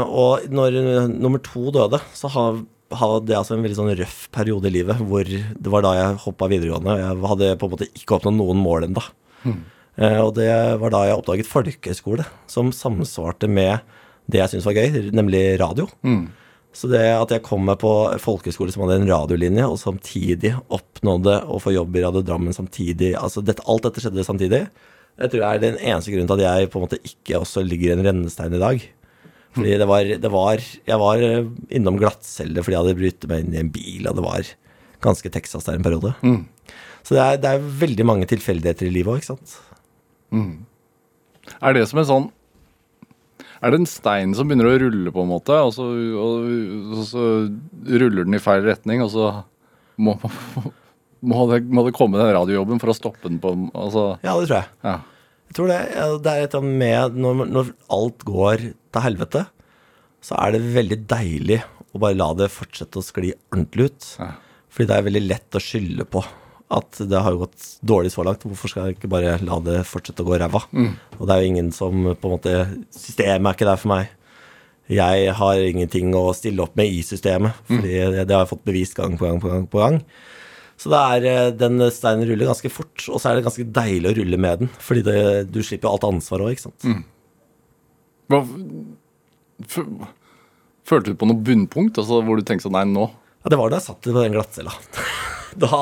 [0.09, 2.61] og når eh, nummer to døde, så har
[2.97, 6.21] hadde jeg altså en veldig sånn røff periode i livet hvor det var da jeg
[6.23, 6.95] hoppa videregående.
[6.95, 9.03] og Jeg hadde på en måte ikke oppnådd noen mål ennå.
[9.99, 10.49] Eh, og det
[10.81, 13.83] var da jeg oppdaget folkehøyskole, som samsvarte med
[14.31, 15.89] det jeg syntes var gøy, nemlig radio.
[16.79, 17.91] Så det at jeg kom meg på
[18.23, 23.15] folkehøyskole som hadde en radiolinje, og samtidig oppnådde å få jobb i Radio Drammen samtidig
[23.19, 24.63] altså dette, Alt dette skjedde samtidig.
[25.19, 27.65] Det tror jeg er den eneste grunnen til at jeg på en måte ikke også
[27.67, 28.85] ligger i en rennestein i dag.
[29.57, 33.45] Fordi det var, det var Jeg var eh, innom glattcelle fordi jeg hadde brytet meg
[33.47, 34.51] inn i en bil, og det var
[35.05, 36.13] ganske Texas der en periode.
[37.07, 39.55] Så det er, det er veldig mange tilfeldigheter i livet òg, ikke sant.
[41.63, 42.27] Er det som en sånn
[43.63, 46.51] Er det en stein som begynner å rulle, på en måte, og så, og,
[46.95, 47.23] og så
[47.89, 49.31] ruller den i feil retning, og så
[49.99, 50.15] må,
[51.33, 54.51] må, det, må det komme den radiojobben for å stoppe den på altså, Ja, det
[54.51, 54.69] tror jeg.
[54.87, 54.99] ja.
[55.49, 55.79] Jeg tror det,
[56.25, 59.47] det er et eller annet med når, når alt går til helvete,
[60.25, 61.63] så er det veldig deilig
[61.95, 64.11] å bare la det fortsette å skli ordentlig ut.
[64.21, 64.35] Ja.
[64.69, 66.23] Fordi det er veldig lett å skylde på
[66.69, 68.45] at det har gått dårlig så langt.
[68.45, 70.61] Hvorfor skal jeg ikke bare la det fortsette å gå ræva?
[71.17, 72.55] Og det er jo ingen som på en måte
[72.93, 74.11] Systemet er ikke der for meg.
[74.89, 78.69] Jeg har ingenting å stille opp med i systemet, fordi det, det har jeg fått
[78.69, 79.67] bevist gang på gang på gang.
[79.69, 79.99] på gang.
[80.79, 84.13] Så det er, eh, den steinen ruller ganske fort, og så er det ganske deilig
[84.13, 84.71] å rulle med den.
[84.83, 85.19] Fordi det,
[85.51, 86.87] du slipper jo alt ansvar òg, ikke sant.
[88.31, 88.43] Hva,
[90.89, 93.73] Følte du på noe bunnpunkt altså, hvor du tenkte sånn Nei, nå Ja, det var
[93.73, 94.73] da jeg satt på den glattcella.
[95.65, 95.81] da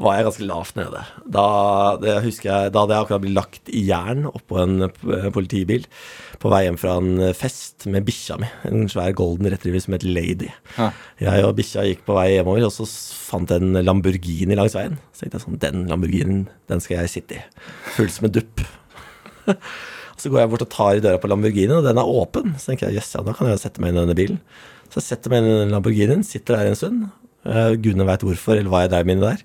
[0.00, 1.02] var jeg ganske lavt nede.
[1.28, 1.44] Da,
[2.00, 5.84] jeg, da hadde jeg akkurat blitt lagt i jern oppå en eh, politibil
[6.40, 8.48] på vei hjem fra en fest med bikkja mi.
[8.70, 10.48] En svær golden retriever som het Lady.
[10.78, 10.88] Ja.
[11.20, 14.96] Jeg og bikkja gikk på vei hjemover, og så fant jeg en Lamborghini langs veien.
[15.12, 17.44] Så tenkte jeg sånn, den Lamborghinien, den skal jeg sitte i.
[17.98, 18.64] Full som en dupp.
[20.20, 22.52] Så går jeg bort og tar i døra på Lamborghinien, og den er åpen.
[22.60, 24.40] Så tenker jeg jøss, ja, da kan jeg sette meg inn i denne bilen.
[24.90, 27.06] Så jeg setter meg inn i Lamborghinien, sitter der en stund.
[27.46, 29.44] Uh, Gudene veit hvorfor, eller hva jeg dreiv med inni der.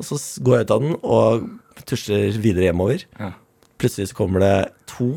[0.00, 3.04] Og så går jeg ut av den og tusler videre hjemover.
[3.20, 3.32] Ja.
[3.80, 4.54] Plutselig så kommer det
[4.90, 5.10] to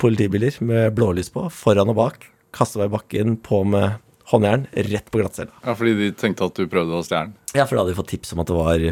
[0.00, 2.28] politibiler med blålys på, foran og bak.
[2.56, 5.52] Kaster meg i bakken, på med håndjern, rett på glattcella.
[5.64, 7.34] Ja, Fordi de tenkte at du prøvde å stjele den?
[7.56, 8.84] Ja, for da hadde de fått tips om at det var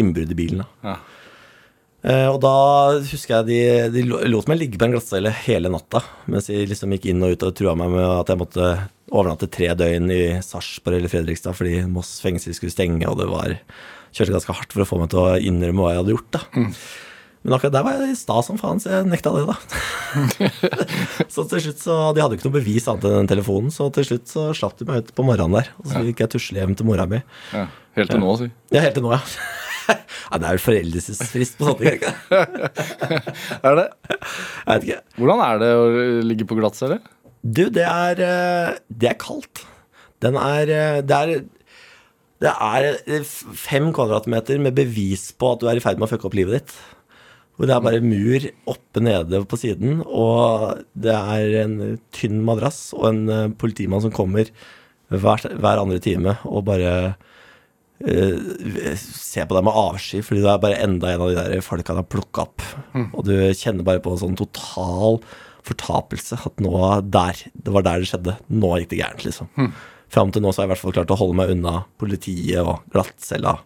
[0.00, 0.64] innbrudd i bilen.
[0.64, 0.92] da.
[0.92, 0.96] Ja.
[2.02, 2.54] Eh, og da
[2.98, 3.60] husker jeg de,
[3.94, 7.36] de lot meg ligge på en glattcelle hele natta, mens de liksom gikk inn og
[7.36, 8.70] ut og trua meg med at jeg måtte
[9.12, 13.54] overnatte tre døgn i Sarpsborg eller Fredrikstad fordi Moss fengsel skulle stenge, og det var
[14.12, 16.36] kjørte ganske hardt for å få meg til å innrømme hva jeg hadde gjort.
[16.36, 16.66] da.
[17.42, 19.56] Men akkurat der var jeg sta som faen, så jeg nekta det, da.
[21.32, 23.88] så til slutt så, De hadde jo ikke noe bevis annet enn den telefonen, så
[23.94, 25.72] til slutt så slapp de meg ut på morgenen der.
[25.82, 27.18] Og så gikk jeg tusle hjem til mora mi.
[27.50, 27.66] Ja.
[27.98, 28.48] Helt til nå, si.
[28.72, 29.20] Ja, helt til nå, ja.
[29.90, 32.06] ja det er vel foreldelsesfrist på sånne ting,
[33.66, 33.88] Er det?
[34.14, 35.00] Jeg vet ikke.
[35.18, 35.90] Hvordan er det å
[36.28, 37.00] ligge på glattcelle?
[37.42, 39.64] Du, det er eh, Det er kaldt.
[40.22, 41.34] Den er eh, Det er
[42.42, 46.12] det er eh, fem kvadratmeter med bevis på at du er i ferd med å
[46.12, 46.76] fucke opp livet ditt.
[47.56, 51.76] Hvor det er bare mur oppe nede på siden, og det er en
[52.16, 54.50] tynn madrass og en eh, politimann som kommer
[55.12, 56.92] hver, hver andre time og bare
[58.00, 61.64] eh, ser på deg med avsky, fordi du er bare enda en av de der
[61.64, 62.66] folka de har plukka opp.
[63.12, 65.20] Og du kjenner bare på en sånn total
[65.68, 66.40] fortapelse.
[66.48, 66.74] At nå
[67.12, 68.38] der, det var der det skjedde.
[68.50, 69.52] Nå gikk det gærent, liksom.
[70.12, 72.60] Fram til nå så har jeg i hvert fall klart å holde meg unna politiet
[72.60, 73.56] og glattcella.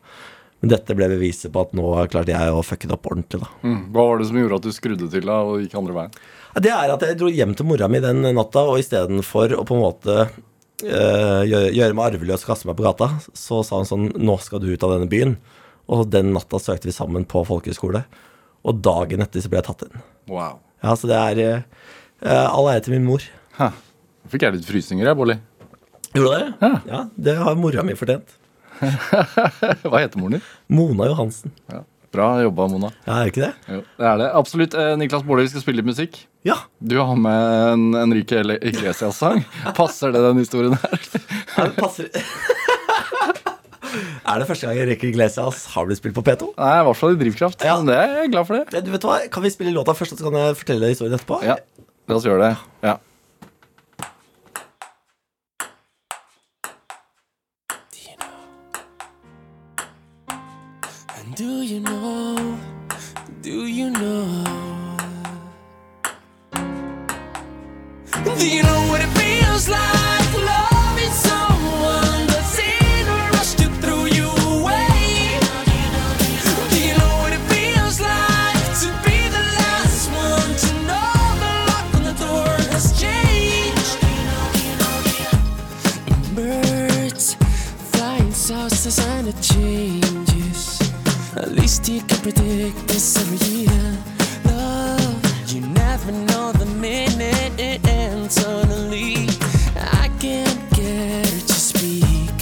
[0.63, 3.49] Men dette ble beviset på at nå klarte jeg å fucke det opp ordentlig, da.
[3.67, 3.81] Mm.
[3.93, 6.15] Hva var det som gjorde at du skrudde til da og gikk andre veien?
[6.63, 9.77] Det er at jeg dro hjem til mora mi den natta, og istedenfor å på
[9.77, 14.07] en måte øh, gjøre, meg arveløs og kaste meg på gata, så sa hun sånn
[14.17, 15.37] Nå skal du ut av denne byen.
[15.93, 18.07] Og den natta søkte vi sammen på folkehøyskole.
[18.67, 20.07] Og dagen etter så ble jeg tatt inn.
[20.33, 20.63] Wow.
[20.83, 23.27] Ja, så det er øh, all ære til min mor.
[23.59, 23.71] Hæ.
[24.25, 25.37] Nå fikk jeg litt frysninger, jeg, Bolli.
[26.17, 26.53] Gjorde det?
[26.61, 26.73] Ja.
[26.91, 27.03] ja.
[27.29, 28.39] Det har mora mi fortjent.
[29.89, 30.49] Hva heter moren din?
[30.73, 31.55] Mona Johansen.
[31.73, 31.83] Ja.
[32.17, 32.89] Bra jobba, Mona.
[33.05, 33.53] Ja, er det ikke det?
[33.69, 34.29] Jo, det er det.
[34.39, 34.75] Absolutt.
[34.79, 36.17] Eh, Niklas Baarli, vi skal spille litt musikk.
[36.47, 36.57] Ja.
[36.79, 39.43] Du har med en Enrique Iglesias-sang.
[39.77, 40.97] Passer det den historien her?
[41.57, 42.09] Ja, det passer
[44.27, 46.51] Er det første gang Enrique Iglesias har blitt spilt på P2?
[46.57, 47.65] Nei, i hvert fall i Drivkraft.
[47.65, 47.77] Ja.
[47.85, 48.85] Det er jeg glad for det.
[48.87, 51.43] Du vet hva, Kan vi spille låta først, og så kan jeg fortelle historien etterpå?
[51.47, 51.59] Ja,
[52.09, 52.53] la oss gjøre det.
[52.87, 52.97] Ja.
[61.37, 62.59] Do you know?
[63.43, 64.45] Do you know?
[68.39, 70.26] Do you know what it feels like
[91.97, 93.97] You can predict this every year.
[94.45, 99.31] Love, you never know the minute and suddenly
[99.75, 102.37] I can't get her to speak.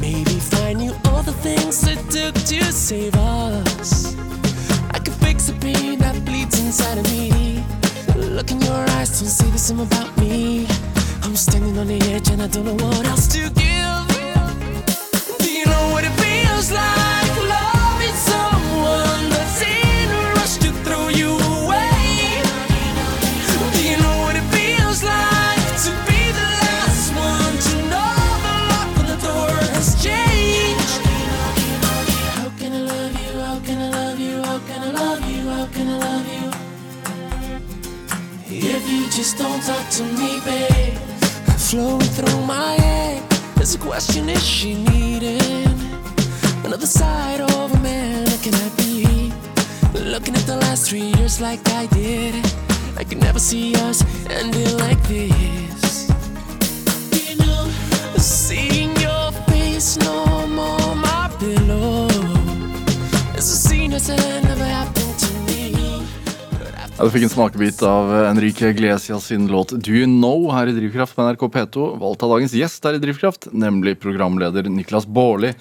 [0.00, 4.16] Maybe find you all the things it took to save us.
[4.90, 7.62] I could fix the pain that bleeds inside of me.
[8.16, 10.66] Look in your eyes, don't say the same about me.
[11.22, 14.06] I'm standing on the edge and I don't know what else to give.
[15.38, 16.99] Do you know what it feels like
[35.20, 35.48] love you?
[35.48, 36.50] How can I love you?
[38.52, 40.94] If you just don't talk to me, babe,
[41.56, 43.22] flowing through my head
[43.60, 45.66] is a question: Is she needing
[46.64, 48.26] another side of a man?
[48.42, 49.32] Can I be
[50.10, 52.34] looking at the last three years like I did?
[52.96, 56.08] I could never see us ending like this.
[57.12, 57.68] You know,
[58.16, 62.08] seeing your face no more my pillow.
[63.34, 64.49] It's a scene that
[67.00, 70.74] Ja, Du fikk en smakebit av Enrique Iglesias sin låt Do You Know her i
[70.76, 71.84] Drivkraft på NRK P2.
[71.96, 75.54] Valgt av dagens gjest her i Drivkraft, nemlig programleder Niklas Baarli.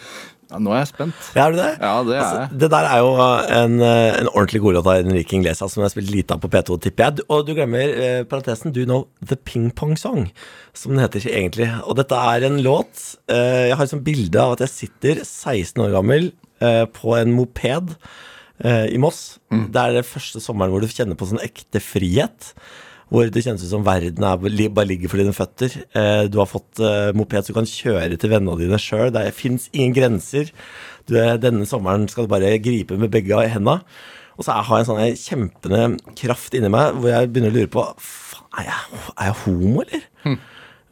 [0.50, 1.30] Ja, nå er jeg spent.
[1.38, 1.70] Ja, er du det?
[1.80, 2.60] Ja, det er Altså, jeg.
[2.60, 3.10] det der er jo
[3.56, 6.42] en, eh, en ordentlig god låt av Enrique Iglesias som jeg har spilt lite av
[6.44, 7.26] på P2, tipper jeg.
[7.32, 10.28] Og du glemmer eh, parentesen Do You Know The Ping Pong Song,
[10.74, 11.70] som den heter egentlig.
[11.86, 15.24] Og dette er en låt eh, Jeg har et sånt bilde av at jeg sitter
[15.24, 18.28] 16 år gammel eh, på en moped eh,
[18.92, 19.40] i Moss.
[19.72, 22.54] Det er det første sommeren hvor du kjenner på sånn ekte frihet.
[23.10, 25.74] Hvor det kjennes ut som verden er, bare ligger for dine føtter.
[25.98, 29.10] Eh, du har fått eh, moped så du kan kjøre til vennene dine sjøl.
[29.16, 30.52] Det fins ingen grenser.
[31.10, 33.80] Du, denne sommeren skal du bare gripe med begge henda.
[34.38, 37.74] Og så har jeg en sånn kjempende kraft inni meg hvor jeg begynner å lure
[37.74, 40.06] på er, jeg, er jeg homo, eller?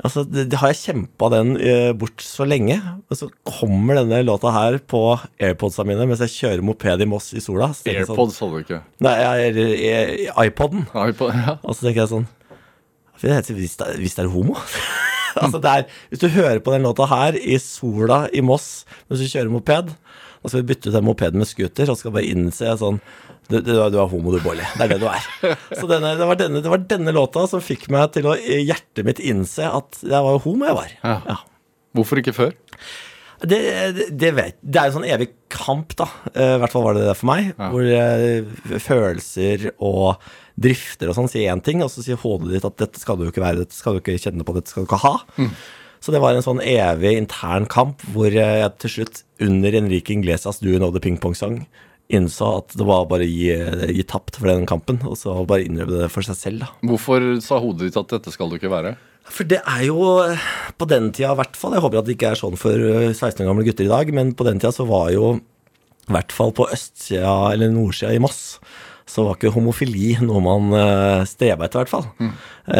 [0.05, 2.75] Altså, det, det har jeg kjempa den eh, bort så lenge.
[3.09, 4.99] Og så kommer denne låta her på
[5.41, 7.71] airpodsa mine mens jeg kjører moped i Moss i sola.
[7.73, 8.81] Så sånn- AirPods hadde du ikke.
[9.01, 10.85] Nei, jeg- jeg, iPoden.
[10.93, 11.57] iPod, ja.
[11.63, 12.27] Og så tenker jeg sånn
[13.17, 14.53] Hvis det hvis det er homo
[15.41, 19.21] Altså det er Hvis du hører på den låta her i sola i Moss mens
[19.21, 22.29] du kjører moped, da skal vi bytte ut den mopeden med scooter og skal bare
[22.29, 23.01] innse sånn
[23.47, 24.65] du, du, du er homo, du, Bolli.
[24.75, 25.27] Det er det du er.
[25.71, 28.61] Så denne, det, var denne, det var denne låta som fikk meg til å i
[28.67, 30.95] hjertet mitt innse at jeg var homo jeg var.
[31.03, 31.19] Ja.
[31.31, 31.37] Ja.
[31.97, 32.55] Hvorfor ikke før?
[33.37, 33.57] Det,
[33.93, 36.07] det, det vet Det er en sånn evig kamp, da.
[36.33, 37.51] Eh, I hvert fall var det det for meg.
[37.53, 37.69] Ja.
[37.73, 42.79] Hvor følelser og drifter og sånn sier én ting, og så sier hodet ditt at
[42.81, 44.89] dette skal du jo ikke være, dette skal du ikke kjenne på, dette skal du
[44.89, 45.13] ikke ha.
[46.01, 50.57] Så det var en sånn evig intern kamp hvor jeg til slutt, under Enrique Inglesias
[50.63, 51.59] Do You Know The Ping Pong Song,
[52.13, 53.51] innså at det var bare å gi,
[53.91, 56.71] gi tapt for den kampen, og så bare innrømme det for seg selv, da.
[56.87, 58.95] Hvorfor sa hodet ditt at dette skal du ikke være?
[59.27, 60.43] For det er jo eh,
[60.79, 63.09] På den tida i hvert fall Jeg håper at det ikke er sånn for eh,
[63.11, 65.33] 16 år gamle gutter i dag, men på den tida så var jo
[66.07, 68.55] i hvert fall på østsida eller nordsida i Moss
[69.07, 72.07] så var ikke homofili noe man uh, streba etter, i hvert fall.
[72.19, 72.33] Mm.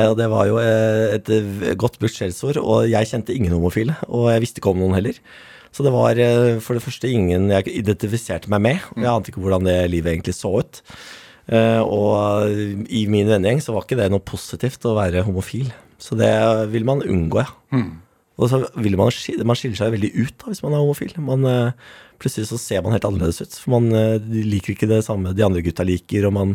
[0.03, 3.95] og det var jo eh, et eh, godt brukt skjellsord, og jeg kjente ingen homofile.
[4.11, 5.21] Og jeg visste ikke om noen heller.
[5.75, 8.89] Så det var eh, for det første ingen jeg identifiserte meg med.
[8.97, 10.81] Jeg ante ikke hvordan det livet egentlig så ut.
[11.47, 15.69] Eh, og i min vennegjeng så var ikke det noe positivt å være homofil.
[16.01, 16.33] Så det
[16.73, 17.53] vil man unngå, ja.
[18.37, 19.09] Og så vil man,
[19.49, 21.15] man skiller seg veldig ut da, hvis man er homofil.
[21.25, 23.55] Man, eh, plutselig så ser man helt annerledes ut.
[23.63, 23.89] For man
[24.29, 26.53] liker ikke det samme de andre gutta liker, og man,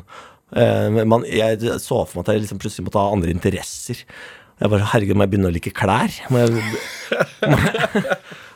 [1.08, 4.02] man Jeg så for meg at jeg liksom plutselig måtte ha andre interesser.
[4.62, 6.12] Jeg bare Herregud, må jeg begynne å like klær?
[6.30, 6.52] Må jeg,
[7.50, 8.02] må jeg,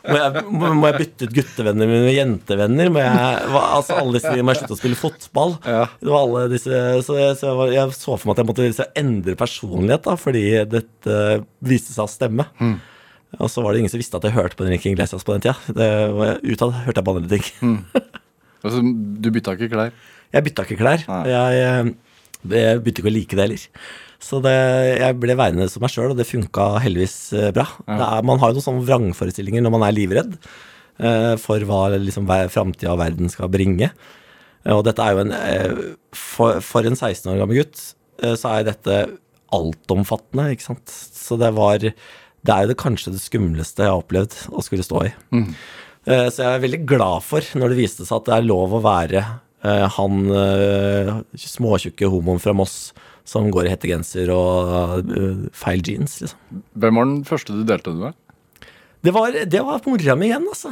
[0.05, 2.91] må jeg, må, må jeg bytte ut guttevenner mine med jentevenner?
[2.93, 5.55] Må jeg, hva, altså alle disse, må jeg slutte å spille fotball?
[6.03, 8.67] Det var alle disse, så jeg, så var, jeg så for meg at jeg måtte
[8.67, 11.17] liksom endre personlighet, da, fordi dette
[11.71, 12.47] viste seg å stemme.
[13.43, 15.43] Og så var det ingen som visste at jeg hørte på Henrik Iglesias på den
[15.43, 15.57] tida.
[16.47, 17.47] Utad hørte jeg på andre ting.
[18.65, 19.91] Altså, du bytta ikke klær?
[20.33, 21.03] Jeg bytta ikke klær.
[21.27, 21.91] Jeg, eh,
[22.45, 23.63] jeg begynte ikke å like det heller.
[24.19, 24.53] Så det,
[25.01, 27.67] jeg ble værende som meg sjøl, og det funka heldigvis eh, bra.
[27.85, 30.37] Det er, man har jo noen sånne vrangforestillinger når man er livredd.
[30.99, 33.91] eh, for hva liksom framtida av verden skal bringe.
[34.65, 37.93] Eh, Og dette er jo en eh, For, for en 16 år gammel gutt
[38.23, 38.97] eh, så er dette
[39.53, 40.89] altomfattende, ikke sant.
[40.91, 41.93] Så det var Det
[42.53, 45.11] er jo det, kanskje det skumleste jeg har opplevd å skulle stå i.
[46.07, 48.73] Eh, Så jeg er veldig glad for når det viste seg at det er lov
[48.77, 49.23] å være
[49.65, 51.09] han eh,
[51.41, 52.93] småtjukke homoen fra Moss
[53.27, 56.61] som går i hettegenser og eh, feil jeans, liksom.
[56.79, 58.23] Hvem var den første du delte det med?
[59.05, 60.71] Det var, det var mora mi igjen, altså.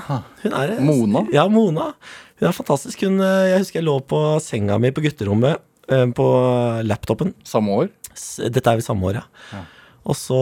[0.50, 1.26] Er, Mona?
[1.36, 1.92] Ja, Mona.
[2.40, 3.04] Hun er fantastisk.
[3.06, 5.62] Hun, eh, jeg husker jeg lå på senga mi på gutterommet
[5.92, 6.28] eh, på
[6.88, 7.36] laptopen.
[7.48, 7.92] Samme år?
[8.16, 9.62] Dette er vi samme år, ja.
[10.06, 10.40] Og så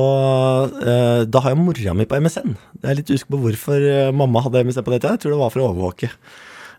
[0.83, 2.55] eh, Da har jeg mora mi på MSN.
[2.81, 5.03] Jeg er litt usikker på hvorfor eh, mamma hadde MSN på det.
[5.07, 6.11] Jeg tror det var for å overvåke.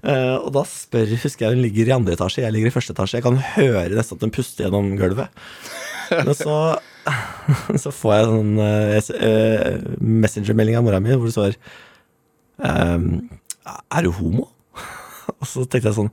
[0.04, 2.92] Eh, og da spør husker jeg hun ligger i andre etasje, jeg ligger i første
[2.92, 3.20] etasje.
[3.20, 5.44] Jeg kan høre nesten at hun puster gjennom gulvet.
[6.12, 6.58] Men så,
[7.82, 11.56] så får jeg sånn uh, messengermelding av mora mi hvor det står
[12.60, 13.06] um,
[13.64, 14.50] Er du homo?
[15.38, 16.12] og så tenkte jeg sånn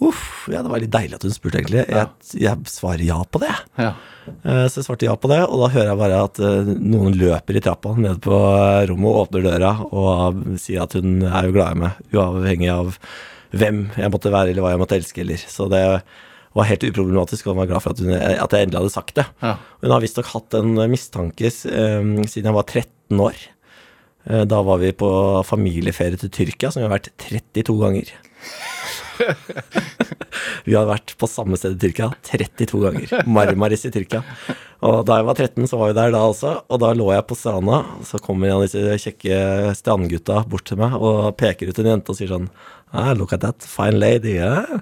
[0.00, 1.82] Uff, ja, det var litt deilig at hun spurte, egentlig.
[1.92, 2.06] Jeg,
[2.40, 3.50] jeg svarer ja på det.
[3.76, 3.90] Ja.
[4.30, 7.18] Eh, Så jeg svarte ja på det, og da hører jeg bare at eh, noen
[7.20, 11.50] løper i trappa ned på eh, rommet og åpner døra og sier at hun er
[11.50, 12.94] jo glad i meg, uavhengig av
[13.52, 15.44] hvem jeg måtte være eller hva jeg måtte elske eller.
[15.52, 15.84] Så det
[16.56, 19.14] var helt uproblematisk, og hun var glad for at, hun, at jeg endelig hadde sagt
[19.20, 19.26] det.
[19.44, 19.52] Ja.
[19.84, 23.44] Hun har visstnok hatt en mistanke um, siden jeg var 13 år.
[24.50, 25.08] Da var vi på
[25.48, 28.10] familieferie til Tyrkia, som vi har vært 32 ganger.
[30.66, 33.14] Vi har vært på samme sted i Tyrkia 32 ganger.
[33.28, 34.22] Marmaris i Tyrkia.
[34.86, 37.26] Og da jeg var 13, så var vi der da også, og da lå jeg
[37.28, 37.82] på stranda.
[38.08, 42.12] Så kommer en av disse kjekke strandgutta bort til meg og peker ut en jente
[42.12, 42.48] og sier sånn
[42.92, 44.38] ah, Look at that fine lady.
[44.38, 44.80] Yeah.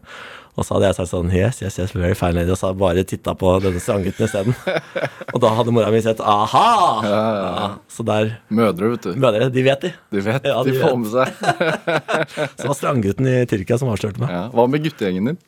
[0.59, 2.51] Og så hadde jeg sagt sånn Yes, yes, yes, very fine lady.
[2.51, 4.57] Og så hadde jeg bare titta på denne strandgutten isteden.
[5.35, 6.65] Og da hadde mora mi sett Aha!
[7.07, 9.13] Ja, så der Mødre, vet du.
[9.23, 9.93] Mødre, de vet de.
[10.15, 11.33] De vet, Ja, de de får med seg.
[12.59, 14.33] Så det var strandgutten i Tyrkia som avslørte meg.
[14.35, 14.45] Ja.
[14.55, 15.39] Hva med guttegjengen din?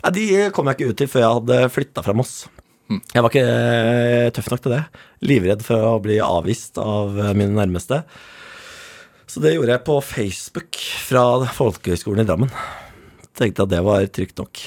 [0.00, 2.34] Ja, de kom jeg ikke ut til før jeg hadde flytta fra Moss.
[2.90, 4.82] Jeg var ikke eh, tøff nok til det.
[5.30, 8.02] Livredd for å bli avvist av eh, mine nærmeste.
[9.30, 12.50] Så det gjorde jeg på Facebook fra Folkehøgskolen i Drammen.
[13.38, 14.60] Tenkte at det var trygt nok.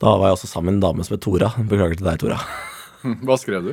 [0.00, 1.48] Da var jeg også sammen med en dame som het Tora.
[1.58, 2.38] Beklager til deg, Tora.
[3.24, 3.72] Hva skrev du?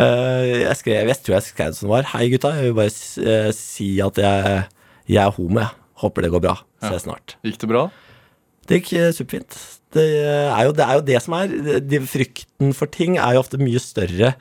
[0.00, 2.08] Eh, Jeg, skrev, jeg tror jeg skrev det som det var.
[2.14, 2.52] Hei, gutta.
[2.56, 4.62] Jeg vil bare eh, si at jeg,
[5.10, 5.76] jeg er homo, jeg.
[6.00, 6.54] Håper det går bra.
[6.86, 7.34] Ses snart.
[7.44, 7.84] Gikk det bra?
[8.70, 9.58] Det gikk eh, superfint.
[9.90, 11.50] Det er, jo, det er jo det som er
[11.82, 14.36] de, Frykten for ting er jo ofte mye større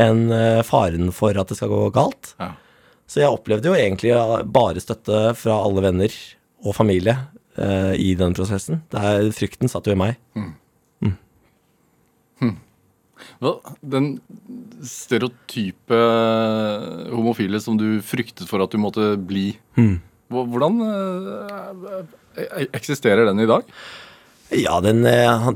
[0.00, 0.22] enn
[0.64, 2.30] faren for at det skal gå galt.
[2.40, 2.54] Ja.
[3.08, 4.14] Så jeg opplevde jo egentlig
[4.52, 6.16] bare støtte fra alle venner
[6.64, 7.14] og familie
[7.58, 8.82] eh, i den prosessen.
[8.92, 10.20] Det er, frykten satt jo i meg.
[13.40, 13.52] Hva,
[13.84, 14.16] den
[14.84, 15.98] stereotype
[17.12, 19.94] homofile som du fryktet for at du måtte bli, mm.
[20.32, 22.02] hvordan eh,
[22.40, 23.68] eh, eksisterer den i dag?
[24.56, 25.02] Ja, den,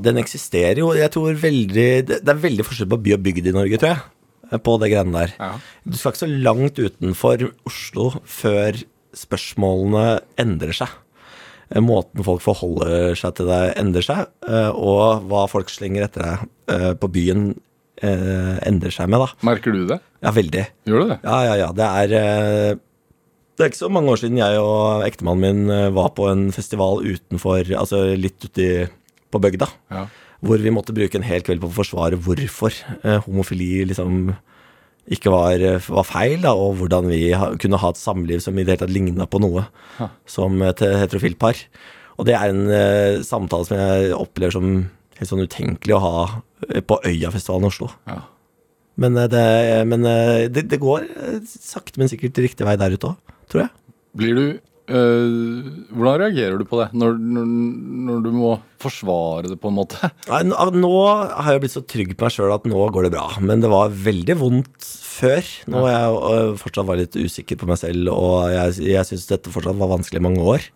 [0.03, 0.89] den eksisterer jo.
[0.99, 4.59] Jeg tror veldig Det er veldig forskjell på by og bygd i Norge, tror jeg.
[4.67, 5.35] På det greiene der.
[5.39, 5.53] Ja.
[5.87, 8.81] Du skal ikke så langt utenfor Oslo før
[9.15, 10.91] spørsmålene endrer seg.
[11.71, 14.27] Eh, Måten folk forholder seg til deg, endrer seg.
[14.49, 17.51] eh, Og hva folk slenger etter deg eh, på byen,
[18.01, 19.27] endrer seg med, da.
[19.45, 19.99] Merker du det?
[20.25, 20.63] Ja, veldig.
[20.89, 21.19] Gjør du det?
[21.21, 21.67] Ja, ja, ja.
[21.77, 22.79] Det er
[23.59, 27.03] Det er ikke så mange år siden jeg og ektemannen min var på en festival
[27.05, 28.71] utenfor Altså litt uti
[29.29, 29.69] på bygda.
[29.93, 30.07] Ja.
[30.41, 32.73] Hvor vi måtte bruke en hel kveld på å forsvare hvorfor
[33.27, 34.31] homofili liksom
[35.11, 38.65] ikke var, var feil, da, og hvordan vi ha, kunne ha et samliv som i
[38.65, 39.65] det hele tatt ligna på noe
[40.29, 41.59] som et heterofilt par.
[42.21, 44.73] Og det er en uh, samtale som jeg opplever som
[45.21, 46.15] helt sånn utenkelig å ha
[46.71, 47.91] eh, på Øyafestivalen i Oslo.
[48.09, 48.23] Ja.
[49.01, 49.45] Men, eh, det,
[49.91, 53.67] men eh, det, det går eh, sakte, men sikkert riktig vei der ute òg, tror
[53.67, 53.73] jeg.
[54.21, 54.59] Blir du eh,
[54.91, 57.51] Hvordan reagerer du på det når, når,
[58.09, 60.11] når du må forsvare det, på en måte?
[60.31, 63.29] Nei, nå har jeg blitt så trygg på meg sjøl at nå går det bra.
[63.45, 65.53] Men det var veldig vondt før.
[65.71, 69.29] Nå er jeg øh, fortsatt var litt usikker på meg selv, og jeg, jeg syns
[69.29, 70.69] dette fortsatt var vanskelig i mange år.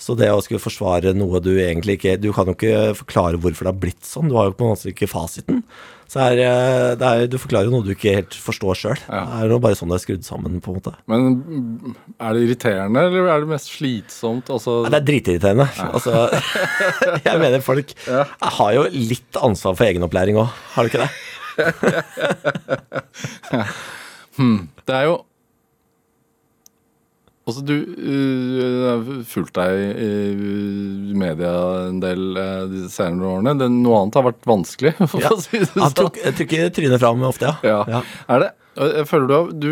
[0.00, 3.66] Så det å skulle forsvare noe du egentlig ikke Du kan jo ikke forklare hvorfor
[3.66, 4.26] det har blitt sånn.
[4.30, 5.62] Du har jo på en måte ikke fasiten.
[6.10, 9.00] Så er, øh, det er, du forklarer jo noe du ikke helt forstår sjøl.
[9.08, 9.22] Ja.
[9.30, 10.94] Det er jo bare sånn det er skrudd sammen, på en måte.
[11.10, 14.46] Men mm, er det irriterende, eller er det mest slitsomt?
[14.52, 15.68] Altså, Nei, det er dritirriterende.
[15.88, 16.12] Altså,
[17.28, 21.12] jeg mener folk har jo litt ansvar for egenopplæring òg, har du ikke det?
[24.84, 25.14] Det er jo
[27.44, 31.50] Altså, du har uh, fulgt deg i media
[31.90, 33.52] en del uh, de senere årene.
[33.60, 35.28] Det, noe annet har vært vanskelig, for Ja.
[35.36, 35.92] si det sånn.
[35.98, 37.84] tok, jeg trykker trynet fram ofte, ja.
[37.84, 38.00] Ja.
[38.32, 38.50] Er det?
[38.96, 39.68] Jeg føler du har du,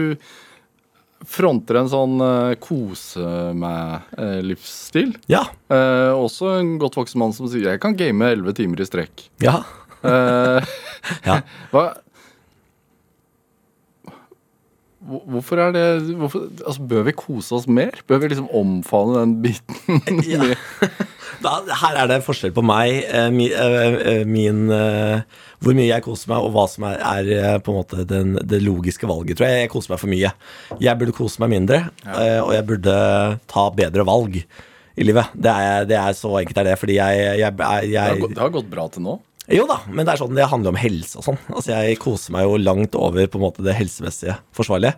[1.33, 5.13] fronter en sånn uh, kose-meg-livsstil.
[5.31, 5.45] Ja.
[5.71, 9.29] Eh, også en godt voksen mann som sier 'jeg kan game 11 timer i strekk'.
[9.41, 9.63] Ja.
[10.03, 10.61] Eh,
[11.27, 11.41] Ja.
[11.73, 11.95] hva
[15.03, 17.97] Hvorfor er det hvorfor, altså, Bør vi kose oss mer?
[18.07, 20.23] Bør vi liksom omfavne den biten?
[20.33, 20.53] Ja.
[21.43, 25.23] Da, her er det forskjell på meg, eh, eh, eh, min eh,
[25.65, 28.61] Hvor mye jeg koser meg, og hva som er, er på en måte den, det
[28.63, 29.65] logiske valget, tror jeg.
[29.65, 30.31] Jeg koser meg for mye.
[30.83, 32.95] Jeg burde kose meg mindre, eh, og jeg burde
[33.51, 35.33] ta bedre valg i livet.
[35.35, 38.35] Det er, det er så enkelt er det, fordi jeg, jeg, jeg, Det har, gått,
[38.37, 39.19] det har gått bra til nå.
[39.53, 41.39] Jo da, men det er sånn, det handler om helse og sånn.
[41.53, 44.97] Altså Jeg koser meg jo langt over på en måte det helsemessige forsvarlige.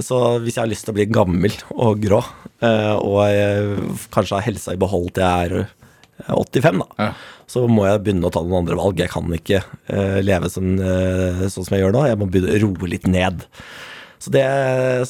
[0.00, 2.18] Så hvis jeg har lyst til å bli gammel og grå,
[2.64, 7.10] eh, og kanskje har helsa i behold til jeg er eh, 85, da, Ja.
[7.46, 8.98] så må jeg begynne å ta noen andre valg.
[9.04, 9.60] Jeg kan ikke
[9.92, 12.06] eh, leve sånn, eh, sånn som jeg gjør nå.
[12.08, 13.44] Jeg må begynne å roe litt ned.
[14.18, 14.44] Så, det,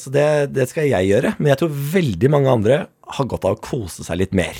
[0.01, 1.33] så det, det skal jeg gjøre.
[1.39, 2.79] Men jeg tror veldig mange andre
[3.15, 4.59] har godt av å kose seg litt mer.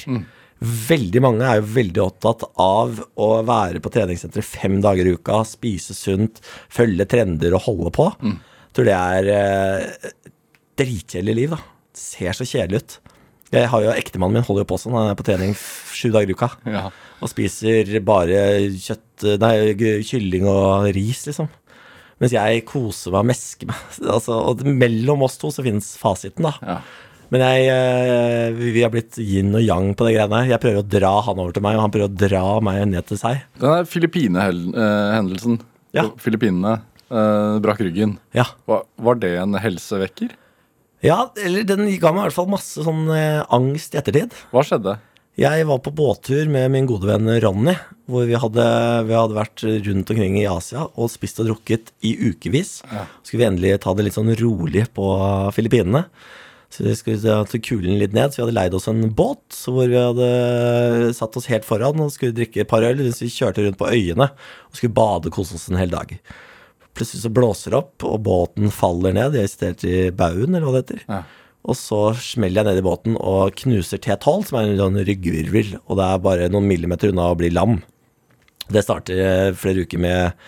[0.63, 5.41] Veldig mange er jo veldig opptatt av å være på treningssenteret fem dager i uka,
[5.47, 6.39] spise sunt,
[6.71, 8.07] følge trender og holde på.
[8.23, 10.13] Jeg tror det er eh,
[10.79, 11.59] dritkjedelig liv, da.
[11.95, 12.97] Det ser så kjedelig ut.
[13.55, 16.31] Jeg har jo Ektemannen min holder jo på sånn, han er på trening sju dager
[16.31, 16.49] i uka.
[16.67, 16.87] Ja.
[17.23, 18.41] Og spiser bare
[18.73, 19.03] kjøtt
[19.39, 19.53] Nei,
[20.03, 21.47] kylling og ris, liksom.
[22.19, 23.83] Mens jeg koser meg og mesker meg.
[24.15, 26.55] Altså, og mellom oss to så finnes fasiten, da.
[26.63, 26.79] Ja.
[27.33, 30.51] Men jeg, eh, vi har blitt yin og yang på det greiene her.
[30.53, 33.07] Jeg prøver å dra han over til meg, og han prøver å dra meg ned
[33.09, 33.41] til seg.
[33.61, 35.59] Den der Filippine-hendelsen
[35.95, 36.09] Ja.
[36.19, 38.17] Filippinene eh, brakk ryggen.
[38.35, 38.45] Ja.
[38.67, 40.33] Var, var det en helsevekker?
[41.05, 44.33] ja, eller den ga meg i hvert fall masse sånn eh, angst i ettertid.
[44.49, 44.95] Hva skjedde?
[45.37, 47.73] Jeg var på båttur med min gode venn Ronny,
[48.07, 48.63] hvor vi hadde,
[49.05, 52.77] vi hadde vært rundt omkring i Asia og spist og drukket i ukevis.
[52.87, 55.09] Så skulle vi endelig ta det litt sånn rolig på
[55.53, 56.05] Filippinene.
[56.73, 59.87] Så vi skulle ta kulen litt ned, så vi hadde leid oss en båt hvor
[59.91, 63.63] vi hadde satt oss helt foran og skulle drikke et par øl mens vi kjørte
[63.63, 66.17] rundt på øyene og skulle bade og kose oss en hel dag.
[66.95, 69.35] Plutselig så blåser det opp, og båten faller ned.
[69.35, 71.01] Jeg sitter i baugen, eller hva det heter.
[71.09, 71.23] Ja.
[71.65, 75.73] Og så smeller jeg ned i båten og knuser T12, som er en sånn ryggvirvel,
[75.83, 77.79] og det er bare noen millimeter unna å bli lam.
[78.71, 80.45] Det starter flere uker med,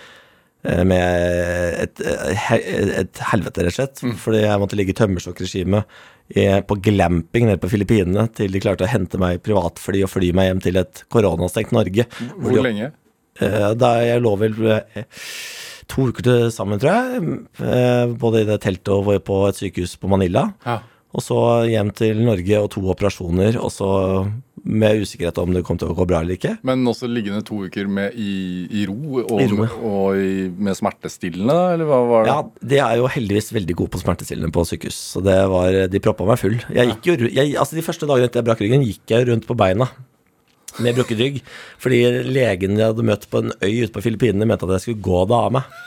[0.87, 4.03] med et, eh, et helvete, rett og slett.
[4.23, 5.83] Fordi jeg måtte ligge i tømmerstokkregime
[6.67, 10.33] på glamping nede på Filippinene til de klarte å hente meg i privatfly og fly
[10.35, 12.03] meg hjem til et koronastengt Norge.
[12.35, 12.91] Hvor Hvor lenge?
[13.39, 15.03] Eh, Da jeg lå vel eh,
[15.87, 17.39] to uker til sammen, tror jeg.
[17.63, 20.49] eh, Både i det teltet og på et sykehus på Manila.
[20.65, 20.79] Ja.
[21.15, 21.39] Og så
[21.69, 23.87] hjem til Norge og to operasjoner, og så
[24.67, 26.57] med usikkerhet om det kom til å gå bra eller ikke.
[26.67, 29.69] Men også liggende to uker med i, i ro og, I ja.
[29.89, 32.33] og i, med smertestillende, eller hva var det?
[32.33, 36.03] Ja, de er jo heldigvis veldig gode på smertestillende på sykehus, så det var, de
[36.03, 36.59] proppa meg full.
[36.75, 39.47] Jeg gikk jo, jeg, altså De første dagene etter jeg brakk ryggen, gikk jeg rundt
[39.47, 39.89] på beina
[40.83, 41.37] med brukket rygg,
[41.81, 45.05] fordi legen jeg hadde møtt på en øy ute på Filippinene, mente at jeg skulle
[45.07, 45.77] gå det av meg.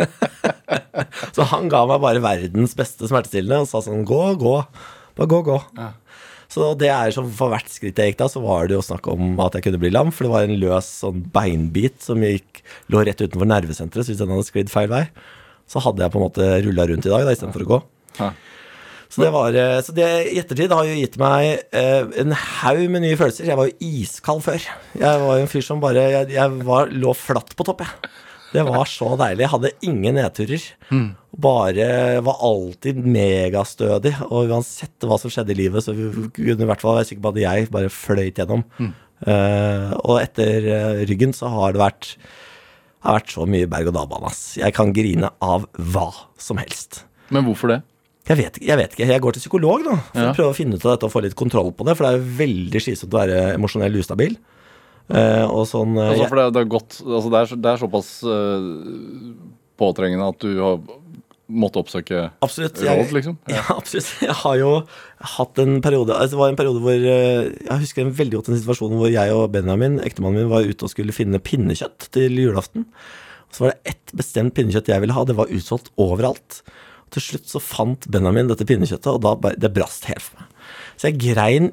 [1.36, 4.56] så han ga meg bare verdens beste smertestillende og sa sånn Gå, gå.
[5.16, 5.56] Bare gå, gå.
[6.50, 9.06] Så det er som for hvert skritt jeg gikk da, så var det jo snakk
[9.12, 12.64] om at jeg kunne bli lam, for det var en løs sånn beinbit som gikk,
[12.90, 15.04] lå rett utenfor nervesenteret, så hvis den hadde sklidd feil vei,
[15.70, 17.80] så hadde jeg på en måte rulla rundt i dag da, istedenfor å gå.
[18.18, 18.32] Ja.
[19.10, 22.82] Så det, var, eh, så det i ettertid har jo gitt meg eh, en haug
[22.94, 23.48] med nye følelser.
[23.50, 24.66] Jeg var jo iskald før.
[24.94, 28.12] Jeg var jo en fyr som bare Jeg, jeg var, lå flatt på topp, jeg.
[28.52, 29.44] Det var så deilig.
[29.44, 30.64] Jeg hadde ingen nedturer.
[31.40, 31.86] Bare
[32.26, 34.14] var alltid megastødig.
[34.30, 37.32] Og uansett hva som skjedde i livet, så kunne i hvert fall være sikker på
[37.34, 38.64] at jeg bare fløyt gjennom.
[38.80, 42.14] Eh, og etter eh, ryggen så har det vært
[43.00, 44.30] det har vært så mye berg-og-dal-bane.
[44.60, 47.04] Jeg kan grine av hva som helst.
[47.32, 47.78] Men hvorfor det?
[48.28, 49.06] Jeg vet, jeg vet ikke.
[49.08, 50.32] Jeg går til psykolog nå for Ja.
[50.32, 51.94] å prøve å finne ut av dette og få litt kontroll på det.
[51.96, 54.36] For det er jo veldig slitsomt å være emosjonell ustabil.
[55.10, 57.80] Eh, og sånn eh, Altså, for det, det, er godt, altså, det, er, det er
[57.80, 58.66] såpass eh,
[59.80, 60.76] påtrengende at du har
[61.50, 62.78] måttet oppsøke Absolutt.
[62.84, 63.38] råd, liksom?
[63.56, 64.10] Ja, absolutt.
[64.22, 64.68] Jeg har jo
[65.36, 68.52] hatt en periode altså Det var en periode hvor eh, Jeg husker en veldig godt
[68.52, 72.38] en situasjon hvor jeg og Benjamin, ektemannen min, var ute og skulle finne pinnekjøtt til
[72.38, 72.86] julaften.
[73.50, 75.26] Og så var det ett bestemt pinnekjøtt jeg ville ha.
[75.26, 76.62] Det var utsolgt overalt.
[77.02, 80.49] Og til slutt så fant Benjamin dette pinnekjøttet, og da det brast helt for meg.
[81.00, 81.70] Så jeg grein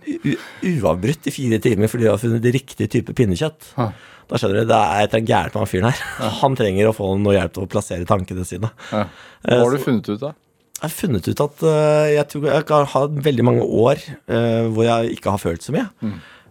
[0.64, 3.74] uavbrutt i fire timer fordi jeg har funnet riktig type pinnekjøtt.
[3.76, 3.90] Ja.
[4.28, 6.00] Da skjønner du, det er et gærent med han fyren her.
[6.42, 8.72] Han trenger å få noe hjelp til å plassere tankene sine.
[8.92, 9.06] Ja.
[9.44, 10.34] Eh, Hva har du funnet ut da?
[10.78, 14.68] jeg har funnet ut at eh, jeg tror jeg har hatt veldig mange år eh,
[14.70, 15.88] hvor jeg ikke har følt så mye.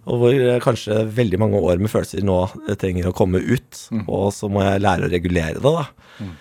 [0.06, 2.38] Og hvor kanskje veldig mange år med følelser nå
[2.80, 3.80] trenger å komme ut.
[4.06, 5.86] Og så må jeg lære å regulere det, da.
[6.22, 6.34] Mm.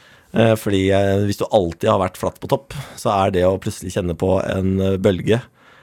[0.62, 0.82] fordi
[1.26, 4.36] hvis du alltid har vært flatt på topp, så er det å plutselig kjenne på
[4.44, 5.40] en bølge,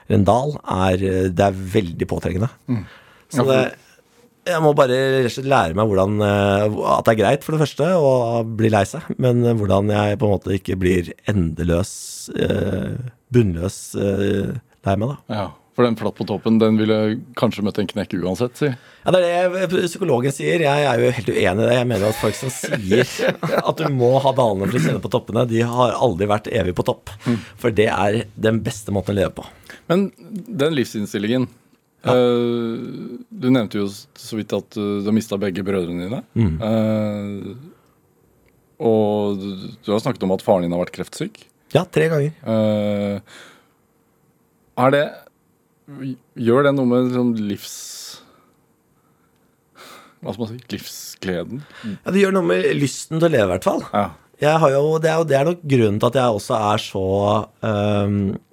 [0.07, 2.49] eller en dal, er, eh, det er veldig påtrengende.
[3.33, 3.61] Så det,
[4.43, 8.43] jeg må bare lære meg hvordan, eh, at det er greit, for det første, å
[8.43, 11.93] bli lei seg, men eh, hvordan jeg på en måte ikke blir endeløs,
[13.33, 15.17] bunnløs lei meg, da.
[15.31, 16.97] Ja, For den flatt på toppen, den ville
[17.39, 18.67] kanskje møtt en knekk uansett, si.
[18.69, 20.61] Ja, Det er det psykologen sier.
[20.61, 21.73] Jeg er jo helt uenig i det.
[21.79, 23.09] Jeg mener at folk som sier
[23.69, 26.75] at du må ha dalene for å kjenne på toppene, de har aldri vært evig
[26.77, 27.09] på topp.
[27.57, 29.47] For det er den beste måten å leve på.
[29.93, 30.07] Men
[30.49, 31.45] den livsinnstillingen
[32.09, 32.83] eh,
[33.29, 36.21] Du nevnte jo så vidt at du, du har mista begge brødrene dine.
[36.33, 37.71] Eh,
[38.83, 39.49] og du,
[39.85, 41.43] du har snakket om at faren din har vært kreftsyk.
[41.73, 42.33] Ja, tre ganger.
[42.45, 43.21] Uh,
[44.83, 45.03] er det
[46.39, 47.73] Gjør det noe med sånn livs...
[50.23, 50.59] Hva skal man si?
[50.71, 51.63] Livsgleden?
[51.83, 53.81] Ja, Det gjør noe med lysten til å leve, i hvert fall.
[53.91, 54.05] Ja.
[54.43, 57.03] Jo, det, er det er nok grunnen til at jeg også er så
[57.63, 58.52] f-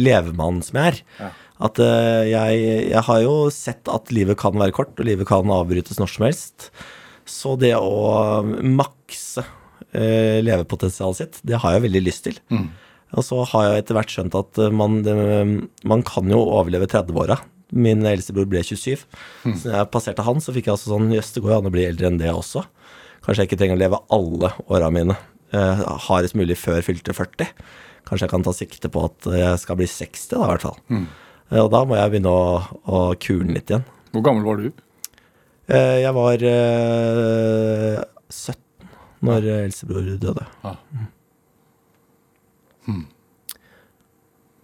[0.00, 1.02] levemann som jeg er.
[1.20, 1.30] Ja.
[1.68, 2.58] At uh, jeg,
[2.92, 6.26] jeg har jo sett at livet kan være kort, og livet kan avbrytes når som
[6.28, 6.68] helst.
[7.28, 12.38] Så det å makse uh, levepotensialet sitt, det har jeg veldig lyst til.
[13.16, 15.14] Og så har jeg etter hvert skjønt at man, det,
[15.88, 17.38] man kan jo overleve 30-åra.
[17.72, 19.00] Min eldstebror ble 27.
[19.56, 21.70] Så da jeg passerte han, så fikk jeg altså sånn Jøss, det går jo an
[21.70, 22.66] å bli eldre enn det også.
[23.24, 25.16] Kanskje jeg ikke trenger å leve alle åra mine
[25.56, 27.50] uh, hardest mulig før fylte 40.
[28.08, 30.78] Kanskje jeg kan ta sikte på at jeg skal bli 60, da, i hvert fall.
[30.88, 31.06] Mm.
[31.62, 32.46] Og da må jeg begynne å,
[32.88, 33.84] å kule litt igjen.
[34.14, 34.70] Hvor gammel var du?
[35.68, 38.00] Eh, Jeg var eh,
[38.32, 38.56] 17
[39.28, 40.44] når eldstebror døde.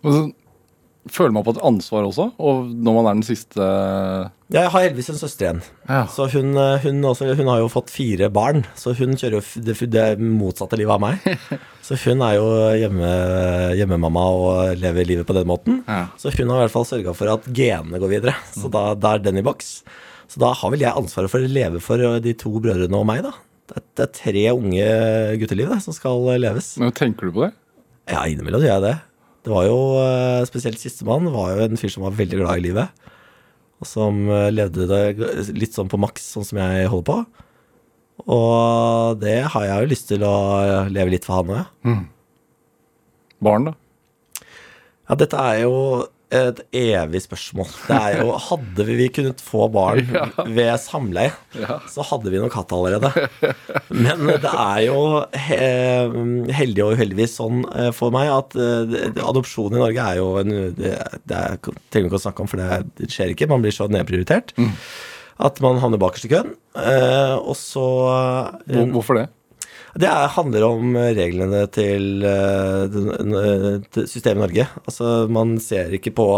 [0.04, 0.22] Og så
[1.12, 3.66] føler man på et ansvar også, og når man er den siste
[4.54, 5.60] Jeg har heldigvis en søster igjen.
[5.88, 6.04] Ja.
[6.06, 9.62] Så hun, eh, hun, også, hun har jo fått fire barn, så hun kjører jo
[9.66, 11.24] det, det motsatte livet av meg.
[11.84, 12.44] Så hun er jo
[12.80, 13.08] hjemme,
[13.76, 15.82] hjemmemamma og lever livet på den måten.
[15.84, 16.06] Ja.
[16.16, 18.32] Så hun har i hvert fall sørga for at genene går videre.
[18.54, 19.74] Så da, da er den i boks.
[20.32, 23.04] Så da har vel jeg ansvaret for å leve for eh, de to brødrene og
[23.10, 23.34] meg, da.
[23.74, 24.86] Det er, tre unge
[25.42, 26.76] gutteliv det, som skal eh, leves.
[26.80, 27.50] Men tenker du på det?
[28.14, 28.96] Ja, innimellom gjør jeg det.
[29.44, 29.78] Det var jo
[30.48, 33.10] spesielt sistemann var jo en fyr som var veldig glad i livet.
[33.84, 35.02] Som eh, levde det
[35.54, 37.44] litt sånn på maks, sånn som jeg holder på.
[38.30, 42.04] Og det har jeg jo lyst til å eh, leve litt for han òg, Mm.
[43.44, 43.74] Barn, da?
[45.04, 45.74] Ja, dette er jo
[46.34, 47.68] et evig spørsmål.
[47.88, 50.06] Det er jo Hadde vi kunnet få barn
[50.56, 51.76] ved samleie, Ja.
[51.90, 53.10] så hadde vi nok hatt allerede.
[53.94, 54.98] Men det er jo
[55.46, 55.58] he
[56.58, 60.54] heldig og uheldigvis sånn eh, for meg at eh, adopsjon i Norge er jo en
[60.74, 60.94] Det,
[61.28, 63.48] det er, trenger vi ikke å snakke om, for det, det skjer ikke.
[63.50, 64.54] Man blir så nedprioritert.
[65.44, 66.52] At man havner bakerst i køen.
[66.78, 67.84] Eh, og så
[68.70, 69.28] eh, Hvorfor det?
[69.94, 74.68] Det er, handler om reglene til, eh, eh, til systemet i Norge.
[74.84, 76.28] Altså, man ser ikke på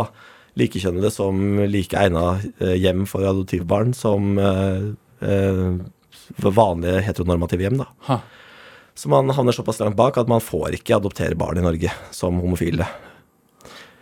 [0.57, 4.89] likekjønnede som like egna eh, hjem for adoptivbarn som eh,
[5.25, 5.77] eh,
[6.43, 7.81] vanlige heteronormative hjem.
[7.81, 7.89] da.
[8.11, 8.21] Ha.
[8.97, 12.41] Så man havner såpass langt bak at man får ikke adoptere barn i Norge som
[12.41, 12.89] homofile.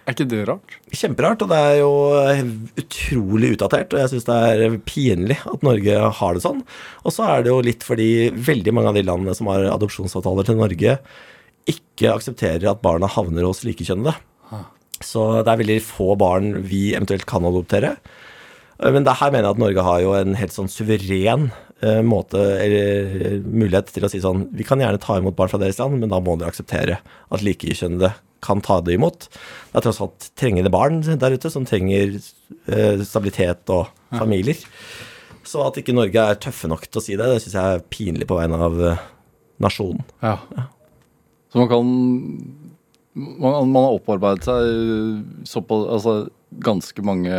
[0.05, 0.75] Er ikke det rart?
[0.93, 2.41] Kjemperart, og det er jo eh,
[2.83, 3.95] utrolig utdatert.
[3.95, 6.61] Og jeg syns det er pinlig at Norge har det sånn.
[7.05, 10.45] Og så er det jo litt fordi veldig mange av de landene som har adopsjonsavtaler
[10.49, 10.99] til Norge,
[11.73, 14.13] ikke aksepterer at barna havner hos likekjønnede.
[15.05, 17.95] Så det er veldig få barn vi eventuelt kan adoptere.
[18.79, 21.49] Eh, Men det her mener jeg at Norge har jo en helt sånn suveren
[21.81, 25.61] eh, måte, eller mulighet til å si sånn Vi kan gjerne ta imot barn fra
[25.65, 27.01] deres land, men da må dere akseptere
[27.33, 28.13] at likekjønnede
[28.45, 29.29] kan ta det imot.
[29.73, 34.61] Det er tross alt trengende barn der ute som trenger eh, stabilitet og familier.
[35.45, 37.89] Så at ikke Norge er tøffe nok til å si det, det syns jeg er
[37.93, 39.03] pinlig på vegne av eh,
[39.65, 40.05] nasjonen.
[40.25, 40.39] Ja.
[41.53, 41.91] Så man kan
[43.15, 46.15] man, man har opparbeidet seg såpass altså,
[46.65, 47.31] ganske mange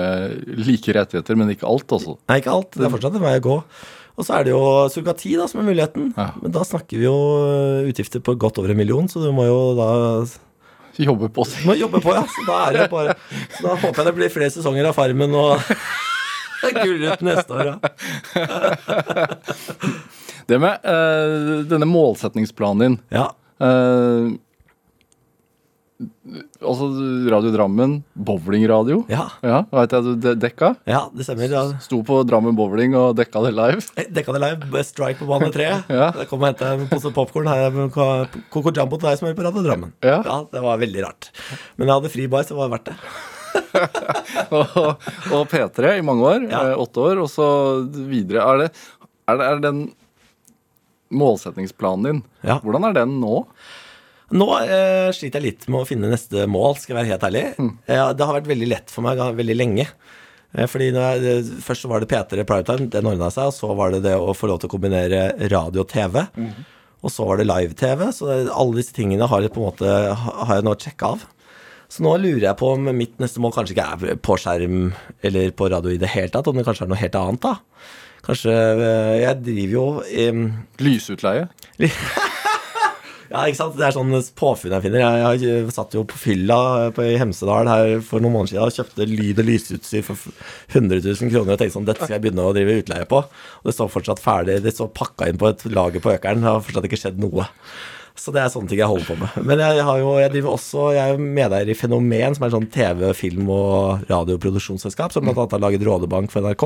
[0.45, 2.15] like rettigheter, men ikke alt, altså.
[2.29, 2.71] Nei, ikke alt.
[2.75, 3.57] Det er fortsatt en vei å gå.
[4.15, 6.13] Og så er det jo surrogati da, som er muligheten.
[6.15, 6.29] Ja.
[6.39, 9.47] Men da snakker vi jo eh, utgifter på godt over en million, så du må
[9.49, 9.89] jo da
[11.01, 12.23] Jobbe på du må jobbe på, ja.
[12.31, 13.15] Så da er det bare
[13.51, 15.59] Så da håper jeg det blir flere sesonger av Farmen og
[16.75, 17.77] Gullruten neste år, ja.
[20.49, 23.27] Det med uh, denne målsetningsplanen din ja.
[23.61, 24.33] eh,
[26.61, 26.87] Altså
[27.31, 29.03] Radio Drammen, bowlingradio.
[29.11, 30.69] Ja, Ja, veit jeg du dekka?
[30.89, 31.51] ja, det stemmer.
[31.51, 31.63] Ja.
[31.83, 33.83] Sto på Drammen bowling og dekka det live.
[33.95, 34.83] Eh, Dekka det live.
[34.87, 35.67] Strike på bane tre.
[35.95, 36.09] Ja.
[36.29, 37.47] Kom og hente en pose popkorn
[38.49, 39.93] Coco Jumbo til deg som hører på Radio Drammen.
[40.03, 40.21] Ja.
[40.51, 41.29] Det var veldig rart.
[41.77, 42.97] Men jeg hadde fri bar, så det var verdt det.
[44.55, 46.49] og, og P3 i mange år.
[46.51, 46.63] Ja.
[46.71, 47.45] eh, Åtte år, og så
[48.09, 48.43] videre.
[48.43, 48.71] Er det,
[49.31, 49.85] er det, er det den
[51.15, 52.21] målsettingsplanen din.
[52.43, 52.57] Ja.
[52.63, 53.43] Hvordan er den nå?
[54.33, 57.43] Nå eh, sliter jeg litt med å finne neste mål, skal jeg være helt ærlig.
[57.85, 59.85] Eh, det har vært veldig lett for meg veldig lenge.
[60.55, 63.51] Eh, fordi jeg, det- Først så var det P3 Primetime, den ordna seg.
[63.51, 66.23] Og så var det det å få lov til å kombinere radio og TV.
[67.05, 68.07] Og så var det live-TV.
[68.17, 71.27] Så det, alle disse tingene har, jeg på en måte, har jeg nå sjekka av.
[71.87, 74.87] Så nå lurer jeg på om mitt neste mål kanskje ikke er på skjerm
[75.21, 76.49] eller på radio i det hele tatt.
[76.49, 77.59] Om det kanskje er noe helt annet, da.
[78.25, 80.39] Kanskje eh, Jeg driver jo eh,
[80.81, 81.45] Lysutleie?
[83.35, 83.73] Ja, ikke sant?
[83.75, 85.01] Det er sånn påfunn jeg finner.
[85.03, 86.57] Jeg, jeg satt jo på fylla
[86.95, 90.21] på, i Hemsedal her for noen måneder siden og kjøpte lyd- og lysutstyr for
[90.71, 93.19] 100 000 kroner og tenkte sånn, dette skal jeg begynne å drive utleie på.
[93.25, 94.61] Og det står fortsatt ferdig.
[94.63, 96.45] Det står pakka inn på et lager på Økeren.
[96.45, 97.49] Det har fortsatt ikke skjedd noe.
[98.15, 99.35] Så det er sånne ting jeg holder på med.
[99.43, 102.69] Men jeg, har jo, jeg driver også, jeg er medeier i Fenomen, som er sånn
[102.71, 105.35] TV-, film- og radioproduksjonsselskap, som bl.a.
[105.43, 106.65] har laget Rådebank for NRK.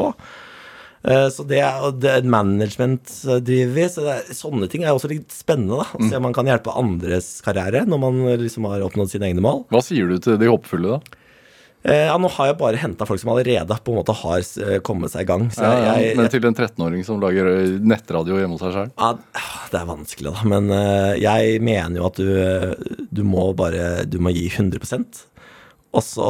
[1.04, 3.08] Eh, Så det er, det er management
[3.46, 5.80] driver vi, så er, sånne ting er også litt spennende.
[5.80, 9.30] da, Å se om man kan hjelpe andres karriere når man liksom har oppnådd sine
[9.32, 9.64] egne mål.
[9.72, 11.16] Hva sier du til de håpefulle, da?
[11.88, 14.82] Eh, Ja, Nå har jeg bare henta folk som allerede på en måte har eh,
[14.84, 15.48] kommet seg i gang.
[15.56, 17.48] Så Ja, jeg, men til en 13-åring som lager
[17.80, 18.92] nettradio hjemme hos seg sjøl?
[19.00, 19.14] ja,
[19.72, 20.44] det er vanskelig, da.
[20.52, 20.68] Men
[21.24, 25.24] jeg mener jo at du, du må bare Du må gi 100%
[25.96, 26.28] Og så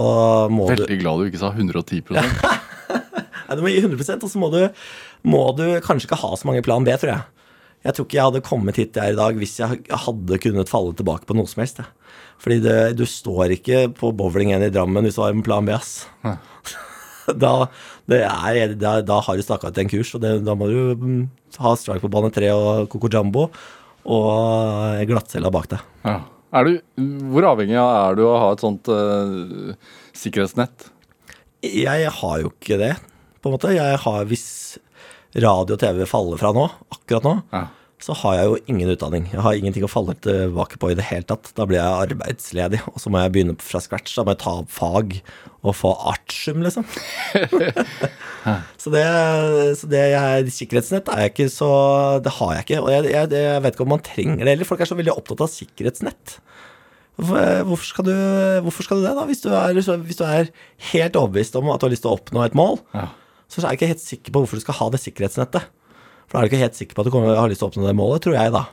[0.53, 2.27] må du Veldig glad du ikke sa 110 Nei,
[3.57, 4.61] du må gi 100% og så må du,
[5.27, 7.27] må du kanskje ikke ha så mange plan B, tror jeg.
[7.87, 10.71] Jeg tror ikke jeg hadde kommet hit jeg er i dag hvis jeg hadde kunnet
[10.71, 11.79] falle tilbake på noe som helst.
[11.79, 11.87] Jeg.
[12.43, 15.65] Fordi det, du står ikke på bowling igjen i Drammen hvis du har en plan
[15.67, 16.03] B, ass.
[17.29, 17.67] Da,
[18.09, 20.79] det er, da, da har du staka ut en kurs, og det, da må du
[20.97, 21.19] mm,
[21.61, 23.43] ha strike på bane tre og Coco Jumbo
[24.09, 25.83] og glattcella bak deg.
[26.07, 26.15] Ja.
[26.65, 26.71] Du,
[27.29, 29.75] hvor avhengig er du av å ha et sånt uh,
[30.17, 30.87] sikkerhetsnett?
[31.61, 32.95] Jeg har jo ikke det,
[33.41, 33.73] på en måte.
[33.75, 34.47] Jeg har, hvis
[35.35, 37.67] radio og TV faller fra nå, akkurat nå, Ja.
[38.01, 39.25] så har jeg jo ingen utdanning.
[39.31, 41.51] Jeg har ingenting å falle tilbake på i det hele tatt.
[41.57, 44.15] Da blir jeg arbeidsledig, og så må jeg begynne fra scratch.
[44.15, 45.17] Da må jeg ta opp fag
[45.61, 46.85] og få artium, liksom.
[48.79, 49.03] så det,
[49.79, 51.69] så det jeg, sikkerhetsnett er jeg ikke så
[52.23, 52.81] Det har jeg ikke.
[52.85, 54.69] Og jeg, jeg, jeg vet ikke om man trenger det heller.
[54.69, 56.37] Folk er så veldig opptatt av sikkerhetsnett.
[57.19, 58.13] Hvorfor skal, du,
[58.63, 59.25] hvorfor skal du det, da?
[59.27, 59.75] Hvis du, er,
[60.07, 60.47] hvis du er
[60.93, 63.09] helt overbevist om at du har lyst til å oppnå et mål, Ja.
[63.49, 65.69] Så er jeg ikke helt sikker på hvorfor du skal ha det sikkerhetsnettet.
[66.29, 67.71] For da er du ikke helt sikker på at du kommer, har lyst til å
[67.71, 68.67] oppnå det målet, tror jeg, da.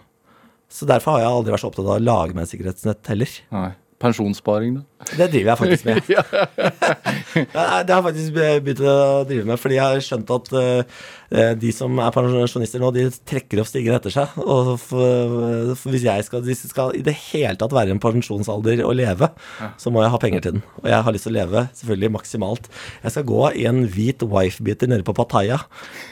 [0.69, 3.37] Så derfor har jeg aldri vært så opptatt av å lage meg et sikkerhetsnett heller.
[3.55, 3.71] Nei.
[4.03, 5.07] Pensjonssparing, da?
[5.17, 6.03] Det driver jeg faktisk med.
[7.55, 8.97] Ja, det har jeg faktisk begynt å
[9.29, 13.61] drive med, fordi jeg har skjønt at eh, de som er pensjonister nå, de trekker
[13.61, 14.37] opp stigen etter seg.
[14.43, 18.85] Og for hvis jeg skal, hvis jeg skal i det hele tatt være en pensjonsalder
[18.87, 19.31] og leve,
[19.81, 20.65] så må jeg ha penger til den.
[20.83, 22.71] Og jeg har lyst til å leve selvfølgelig maksimalt.
[23.03, 25.61] Jeg skal gå i en hvit wife-beater nede på Pattaya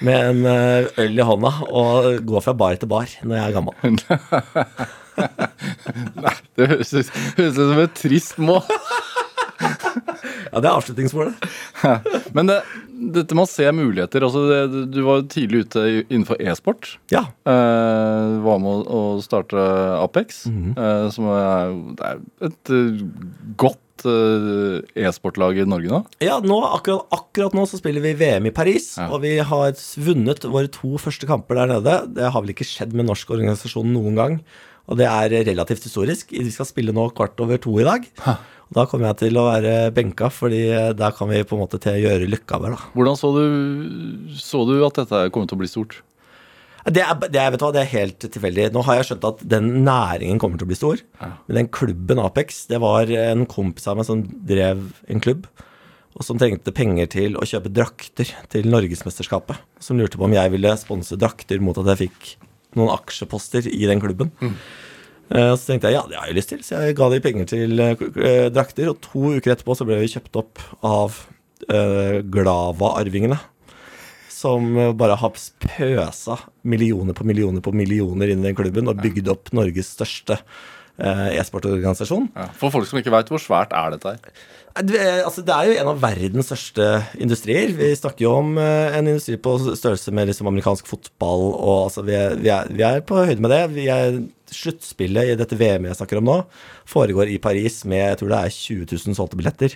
[0.05, 3.57] med en eh, øl i hånda og gå fra bar til bar når jeg er
[3.61, 4.95] gammel.
[6.55, 7.11] Det høres ut
[7.57, 8.63] som et trist mål.
[10.55, 11.47] Ja, det er avslutningsmålet.
[12.37, 12.57] Men det,
[13.15, 16.93] dette med å se muligheter altså det, Du var tidlig ute innenfor e-sport.
[17.13, 17.25] Ja.
[17.49, 19.59] Eh, var med å, starte
[20.01, 23.03] Apex, eh, som er, det er et eh,
[23.61, 26.03] godt eh, e-sportlag i Norge nå.
[26.25, 29.09] Ja, nå, akkurat, akkurat nå så spiller vi VM i Paris, Ja.
[29.11, 29.75] og vi har
[30.07, 31.99] vunnet våre to første kamper der nede.
[32.19, 34.39] Det har vel ikke skjedd med norsk organisasjon noen gang,
[34.85, 36.35] og det er relativt historisk.
[36.35, 38.09] Vi skal spille nå kvart over to i dag.
[38.25, 40.65] Og da kommer jeg til å være benka, fordi
[40.97, 42.91] der kan vi på en måte til å gjøre lykkeover, da.
[42.97, 43.45] Hvordan så du,
[44.41, 46.01] så du at dette kom til å bli stort?
[46.85, 48.67] Det er, det er, vet du hva, det er helt tilfeldig.
[48.75, 51.01] Nå har jeg skjønt at den næringen kommer til å bli stor.
[51.47, 55.47] Men den klubben Apex, det var en kompis av meg som drev en klubb,
[56.15, 59.65] og som trengte penger til å kjøpe drakter til Norgesmesterskapet.
[59.81, 62.35] Som lurte på om jeg ville sponse drakter mot at jeg fikk
[62.79, 64.33] noen aksjeposter i den klubben.
[64.41, 64.57] Mm.
[65.35, 67.81] Så tenkte jeg ja, det har jeg lyst til, så jeg ga de penger til
[67.81, 68.91] eh, eh, drakter.
[68.93, 71.23] Og to uker etterpå så ble vi kjøpt opp av
[71.65, 73.39] Glava-arvingene
[74.29, 74.67] som
[74.99, 76.35] bare har pøsa
[76.69, 80.37] millioner på millioner på millioner inn i den klubben og bygd opp Norges største
[80.99, 82.27] e-sportorganisasjon.
[82.37, 82.51] Ja.
[82.59, 84.45] For folk som ikke veit, hvor svært er dette her?
[84.83, 86.87] Du, eh, Altså, det er jo en av verdens største
[87.23, 87.71] industrier.
[87.79, 91.45] Vi snakker jo om eh, en industri på størrelse med liksom amerikansk fotball.
[91.55, 93.63] og altså, vi, er, vi, er, vi er på høyde med det.
[93.77, 94.19] Vi er
[94.55, 96.35] Sluttspillet i dette VM jeg snakker om nå,
[96.87, 99.73] foregår i Paris med jeg tror det er 20 000 solgte billetter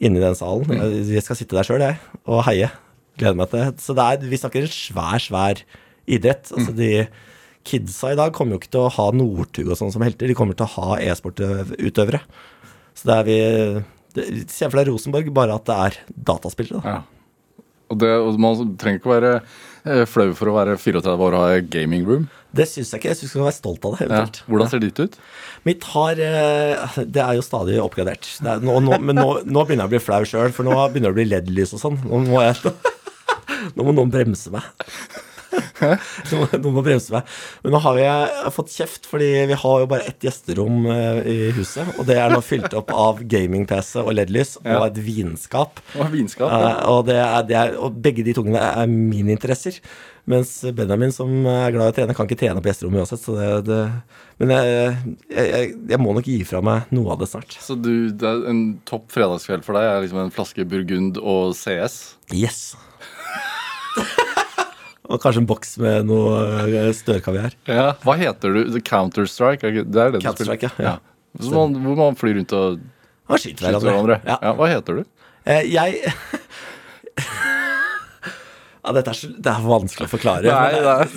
[0.00, 0.70] inni den salen.
[0.70, 1.84] Jeg, jeg skal sitte der sjøl,
[2.24, 2.70] og heie.
[3.20, 3.66] Gleder meg til.
[3.82, 5.60] Så det er, vi snakker en svær, svær
[6.06, 6.52] idrett.
[6.54, 6.90] Altså, de
[7.68, 10.30] kidsa i dag kommer jo ikke til å ha Northug og sånn som helter.
[10.30, 12.22] De kommer til å ha e-sportutøvere.
[12.94, 13.38] Så det er vi
[14.16, 15.98] det, Se for deg Rosenborg, bare at det er
[16.30, 16.80] dataspillere.
[16.80, 16.94] da.
[16.96, 17.02] Ja.
[17.92, 21.42] Og, det, og man trenger ikke være eh, flau for å være 34 år og
[21.44, 22.24] ha gaming room.
[22.54, 23.10] Det syns jeg ikke.
[23.12, 24.06] Jeg syns du skal være stolt av det.
[24.08, 24.22] Ja.
[24.48, 25.18] Hvordan ser ditt ut?
[25.68, 28.26] Mitt har eh, Det er jo stadig oppgradert.
[28.40, 30.78] Det er, nå, nå, men nå, nå begynner jeg å bli flau sjøl, for nå
[30.94, 32.00] begynner det å bli LED-lys og sånn.
[32.08, 32.74] Nå må jeg
[33.76, 34.64] Nå må noen bremse meg.
[36.32, 37.28] Noen må bremse meg.
[37.64, 41.20] Men nå har vi jeg fått kjeft, fordi vi har jo bare ett gjesterom eh,
[41.30, 41.94] i huset.
[41.98, 44.78] Og det er nå fylt opp av gaming-PC og LED-lys Ja.
[44.80, 45.82] og et vinskap.
[45.98, 46.48] Og, vinskap.
[46.50, 46.74] Eh, Ja.
[46.94, 49.80] og, det er, det er, og begge de tingene er mine interesser.
[50.30, 53.20] Mens Benjamin, som er glad i å trene, kan ikke trene på gjesterommet uansett.
[53.20, 53.80] Så det, det,
[54.40, 54.94] men jeg,
[55.28, 57.58] jeg, jeg, jeg må nok gi fra meg noe av det snart.
[57.60, 61.52] Så du, det er en topp fredagskveld for deg er liksom en flaske Burgund og
[61.58, 61.98] CS?
[62.32, 62.62] Yes!
[65.14, 67.54] Og kanskje en boks med noe eh, størkaviar.
[67.70, 67.92] Ja.
[68.02, 68.78] Hva heter du?
[68.84, 69.70] Counter-Strike?
[69.70, 70.90] er Det er det du Counter-Strike, spiller?
[70.90, 70.96] ja.
[70.98, 71.42] Ja.
[71.42, 72.82] Så man, hvor man flyr rundt og
[73.30, 74.20] man skyter hverandre.
[74.26, 74.36] Ja.
[74.42, 74.52] Ja.
[74.58, 75.02] Hva heter du?
[75.44, 75.90] Eh, jeg
[78.84, 80.46] ja, dette er, så, det er vanskelig å forklare.
[80.46, 81.08] Nei, det er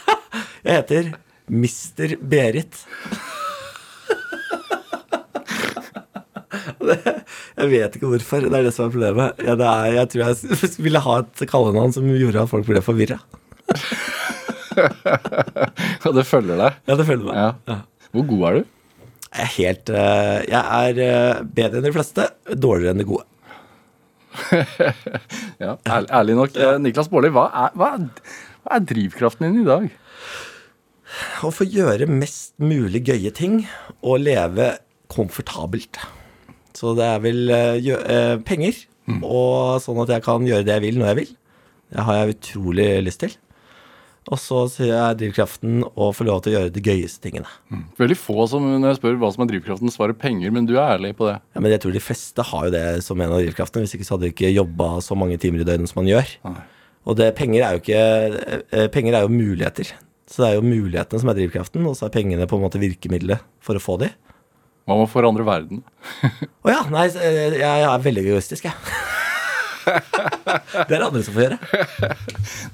[0.66, 1.12] jeg heter
[1.52, 2.74] Mister Berit.
[6.86, 6.96] Det,
[7.56, 8.44] jeg vet ikke hvorfor.
[8.44, 9.42] Det er det som er problemet.
[9.46, 12.82] Ja, det er, jeg tror jeg ville ha et kallenavn som gjorde at folk ble
[12.84, 13.18] forvirra.
[16.06, 16.80] Og det følger deg.
[16.88, 17.36] Ja, det følger meg.
[17.40, 17.78] Ja.
[18.12, 18.72] Hvor god er du?
[19.36, 23.26] Jeg er helt eh, Jeg er eh, bedre enn de fleste, dårligere enn de gode.
[25.62, 26.56] Ja, ærlig, ærlig nok.
[26.60, 29.88] Eh, Niklas Baarli, hva, hva, hva er drivkraften din i dag?
[31.40, 33.62] Å få gjøre mest mulig gøye ting
[34.02, 34.74] og leve
[35.12, 36.00] komfortabelt.
[36.76, 38.78] Så det er vel uh, penger,
[39.22, 41.34] og sånn at jeg kan gjøre det jeg vil når jeg vil.
[41.94, 43.36] Det har jeg utrolig lyst til.
[44.26, 47.46] Og så sier jeg drivkraften å få lov til å gjøre de gøyeste tingene.
[48.00, 50.96] Veldig få som når jeg spør hva som er drivkraften, svarer penger, men du er
[50.96, 51.36] ærlig på det.
[51.54, 53.86] Ja, men jeg tror de fleste har jo det som en av drivkraftene.
[53.86, 56.34] Hvis ikke så hadde de ikke jobba så mange timer i døgnet som man gjør.
[56.48, 56.64] Nei.
[57.06, 58.02] Og det, penger er jo ikke
[58.74, 59.94] eh, Penger er jo muligheter.
[60.26, 62.82] Så det er jo mulighetene som er drivkraften, og så er pengene på en måte
[62.82, 64.10] virkemidlet for å få de.
[64.86, 65.82] Hva med å forandre verden?
[66.62, 69.15] Å ja, nei, eh, jeg er veldig egoistisk, jeg.
[69.86, 71.58] Det er det andre som får gjøre.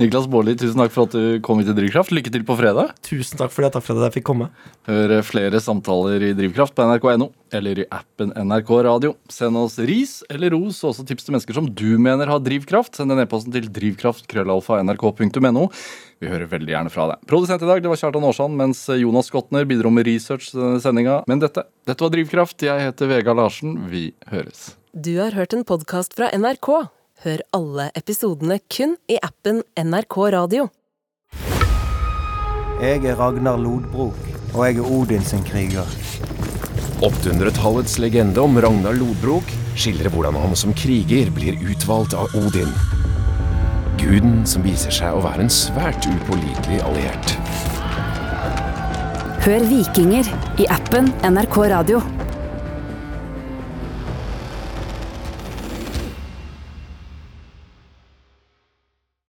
[0.00, 2.12] Niklas Baarli, tusen takk for at du kom hit til Drivkraft.
[2.14, 2.94] Lykke til på fredag.
[3.04, 3.72] Tusen takk for det.
[3.76, 4.48] Takk for at jeg fikk komme.
[4.88, 9.12] Hør flere samtaler i Drivkraft på nrk.no eller i appen NRK Radio.
[9.30, 12.96] Send oss ris eller ros og også tips til mennesker som du mener har drivkraft.
[12.96, 15.66] Send en e-post til drivkraft.krøllalfa.nrk.no.
[16.22, 17.22] Vi hører veldig gjerne fra deg.
[17.28, 20.82] Produsent i dag det var Kjartan Aarsand, mens Jonas Skotner bidro med research til denne
[20.84, 21.20] sendinga.
[21.30, 22.62] Men dette, dette var Drivkraft.
[22.62, 23.76] Jeg heter Vegard Larsen.
[23.90, 24.72] Vi høres.
[24.92, 26.68] Du har hørt en podkast fra NRK.
[27.22, 30.64] Hør alle episodene kun i appen NRK Radio.
[32.82, 34.16] Jeg er Ragnar Lodbrok,
[34.56, 35.86] og jeg er Odin sin kriger.
[36.98, 42.74] 800-tallets legende om Ragnar Lodbrok skildrer hvordan han som kriger blir utvalgt av Odin.
[44.02, 47.36] Guden som viser seg å være en svært upålitelig alliert.
[49.46, 50.26] Hør Vikinger
[50.58, 52.02] i appen NRK Radio.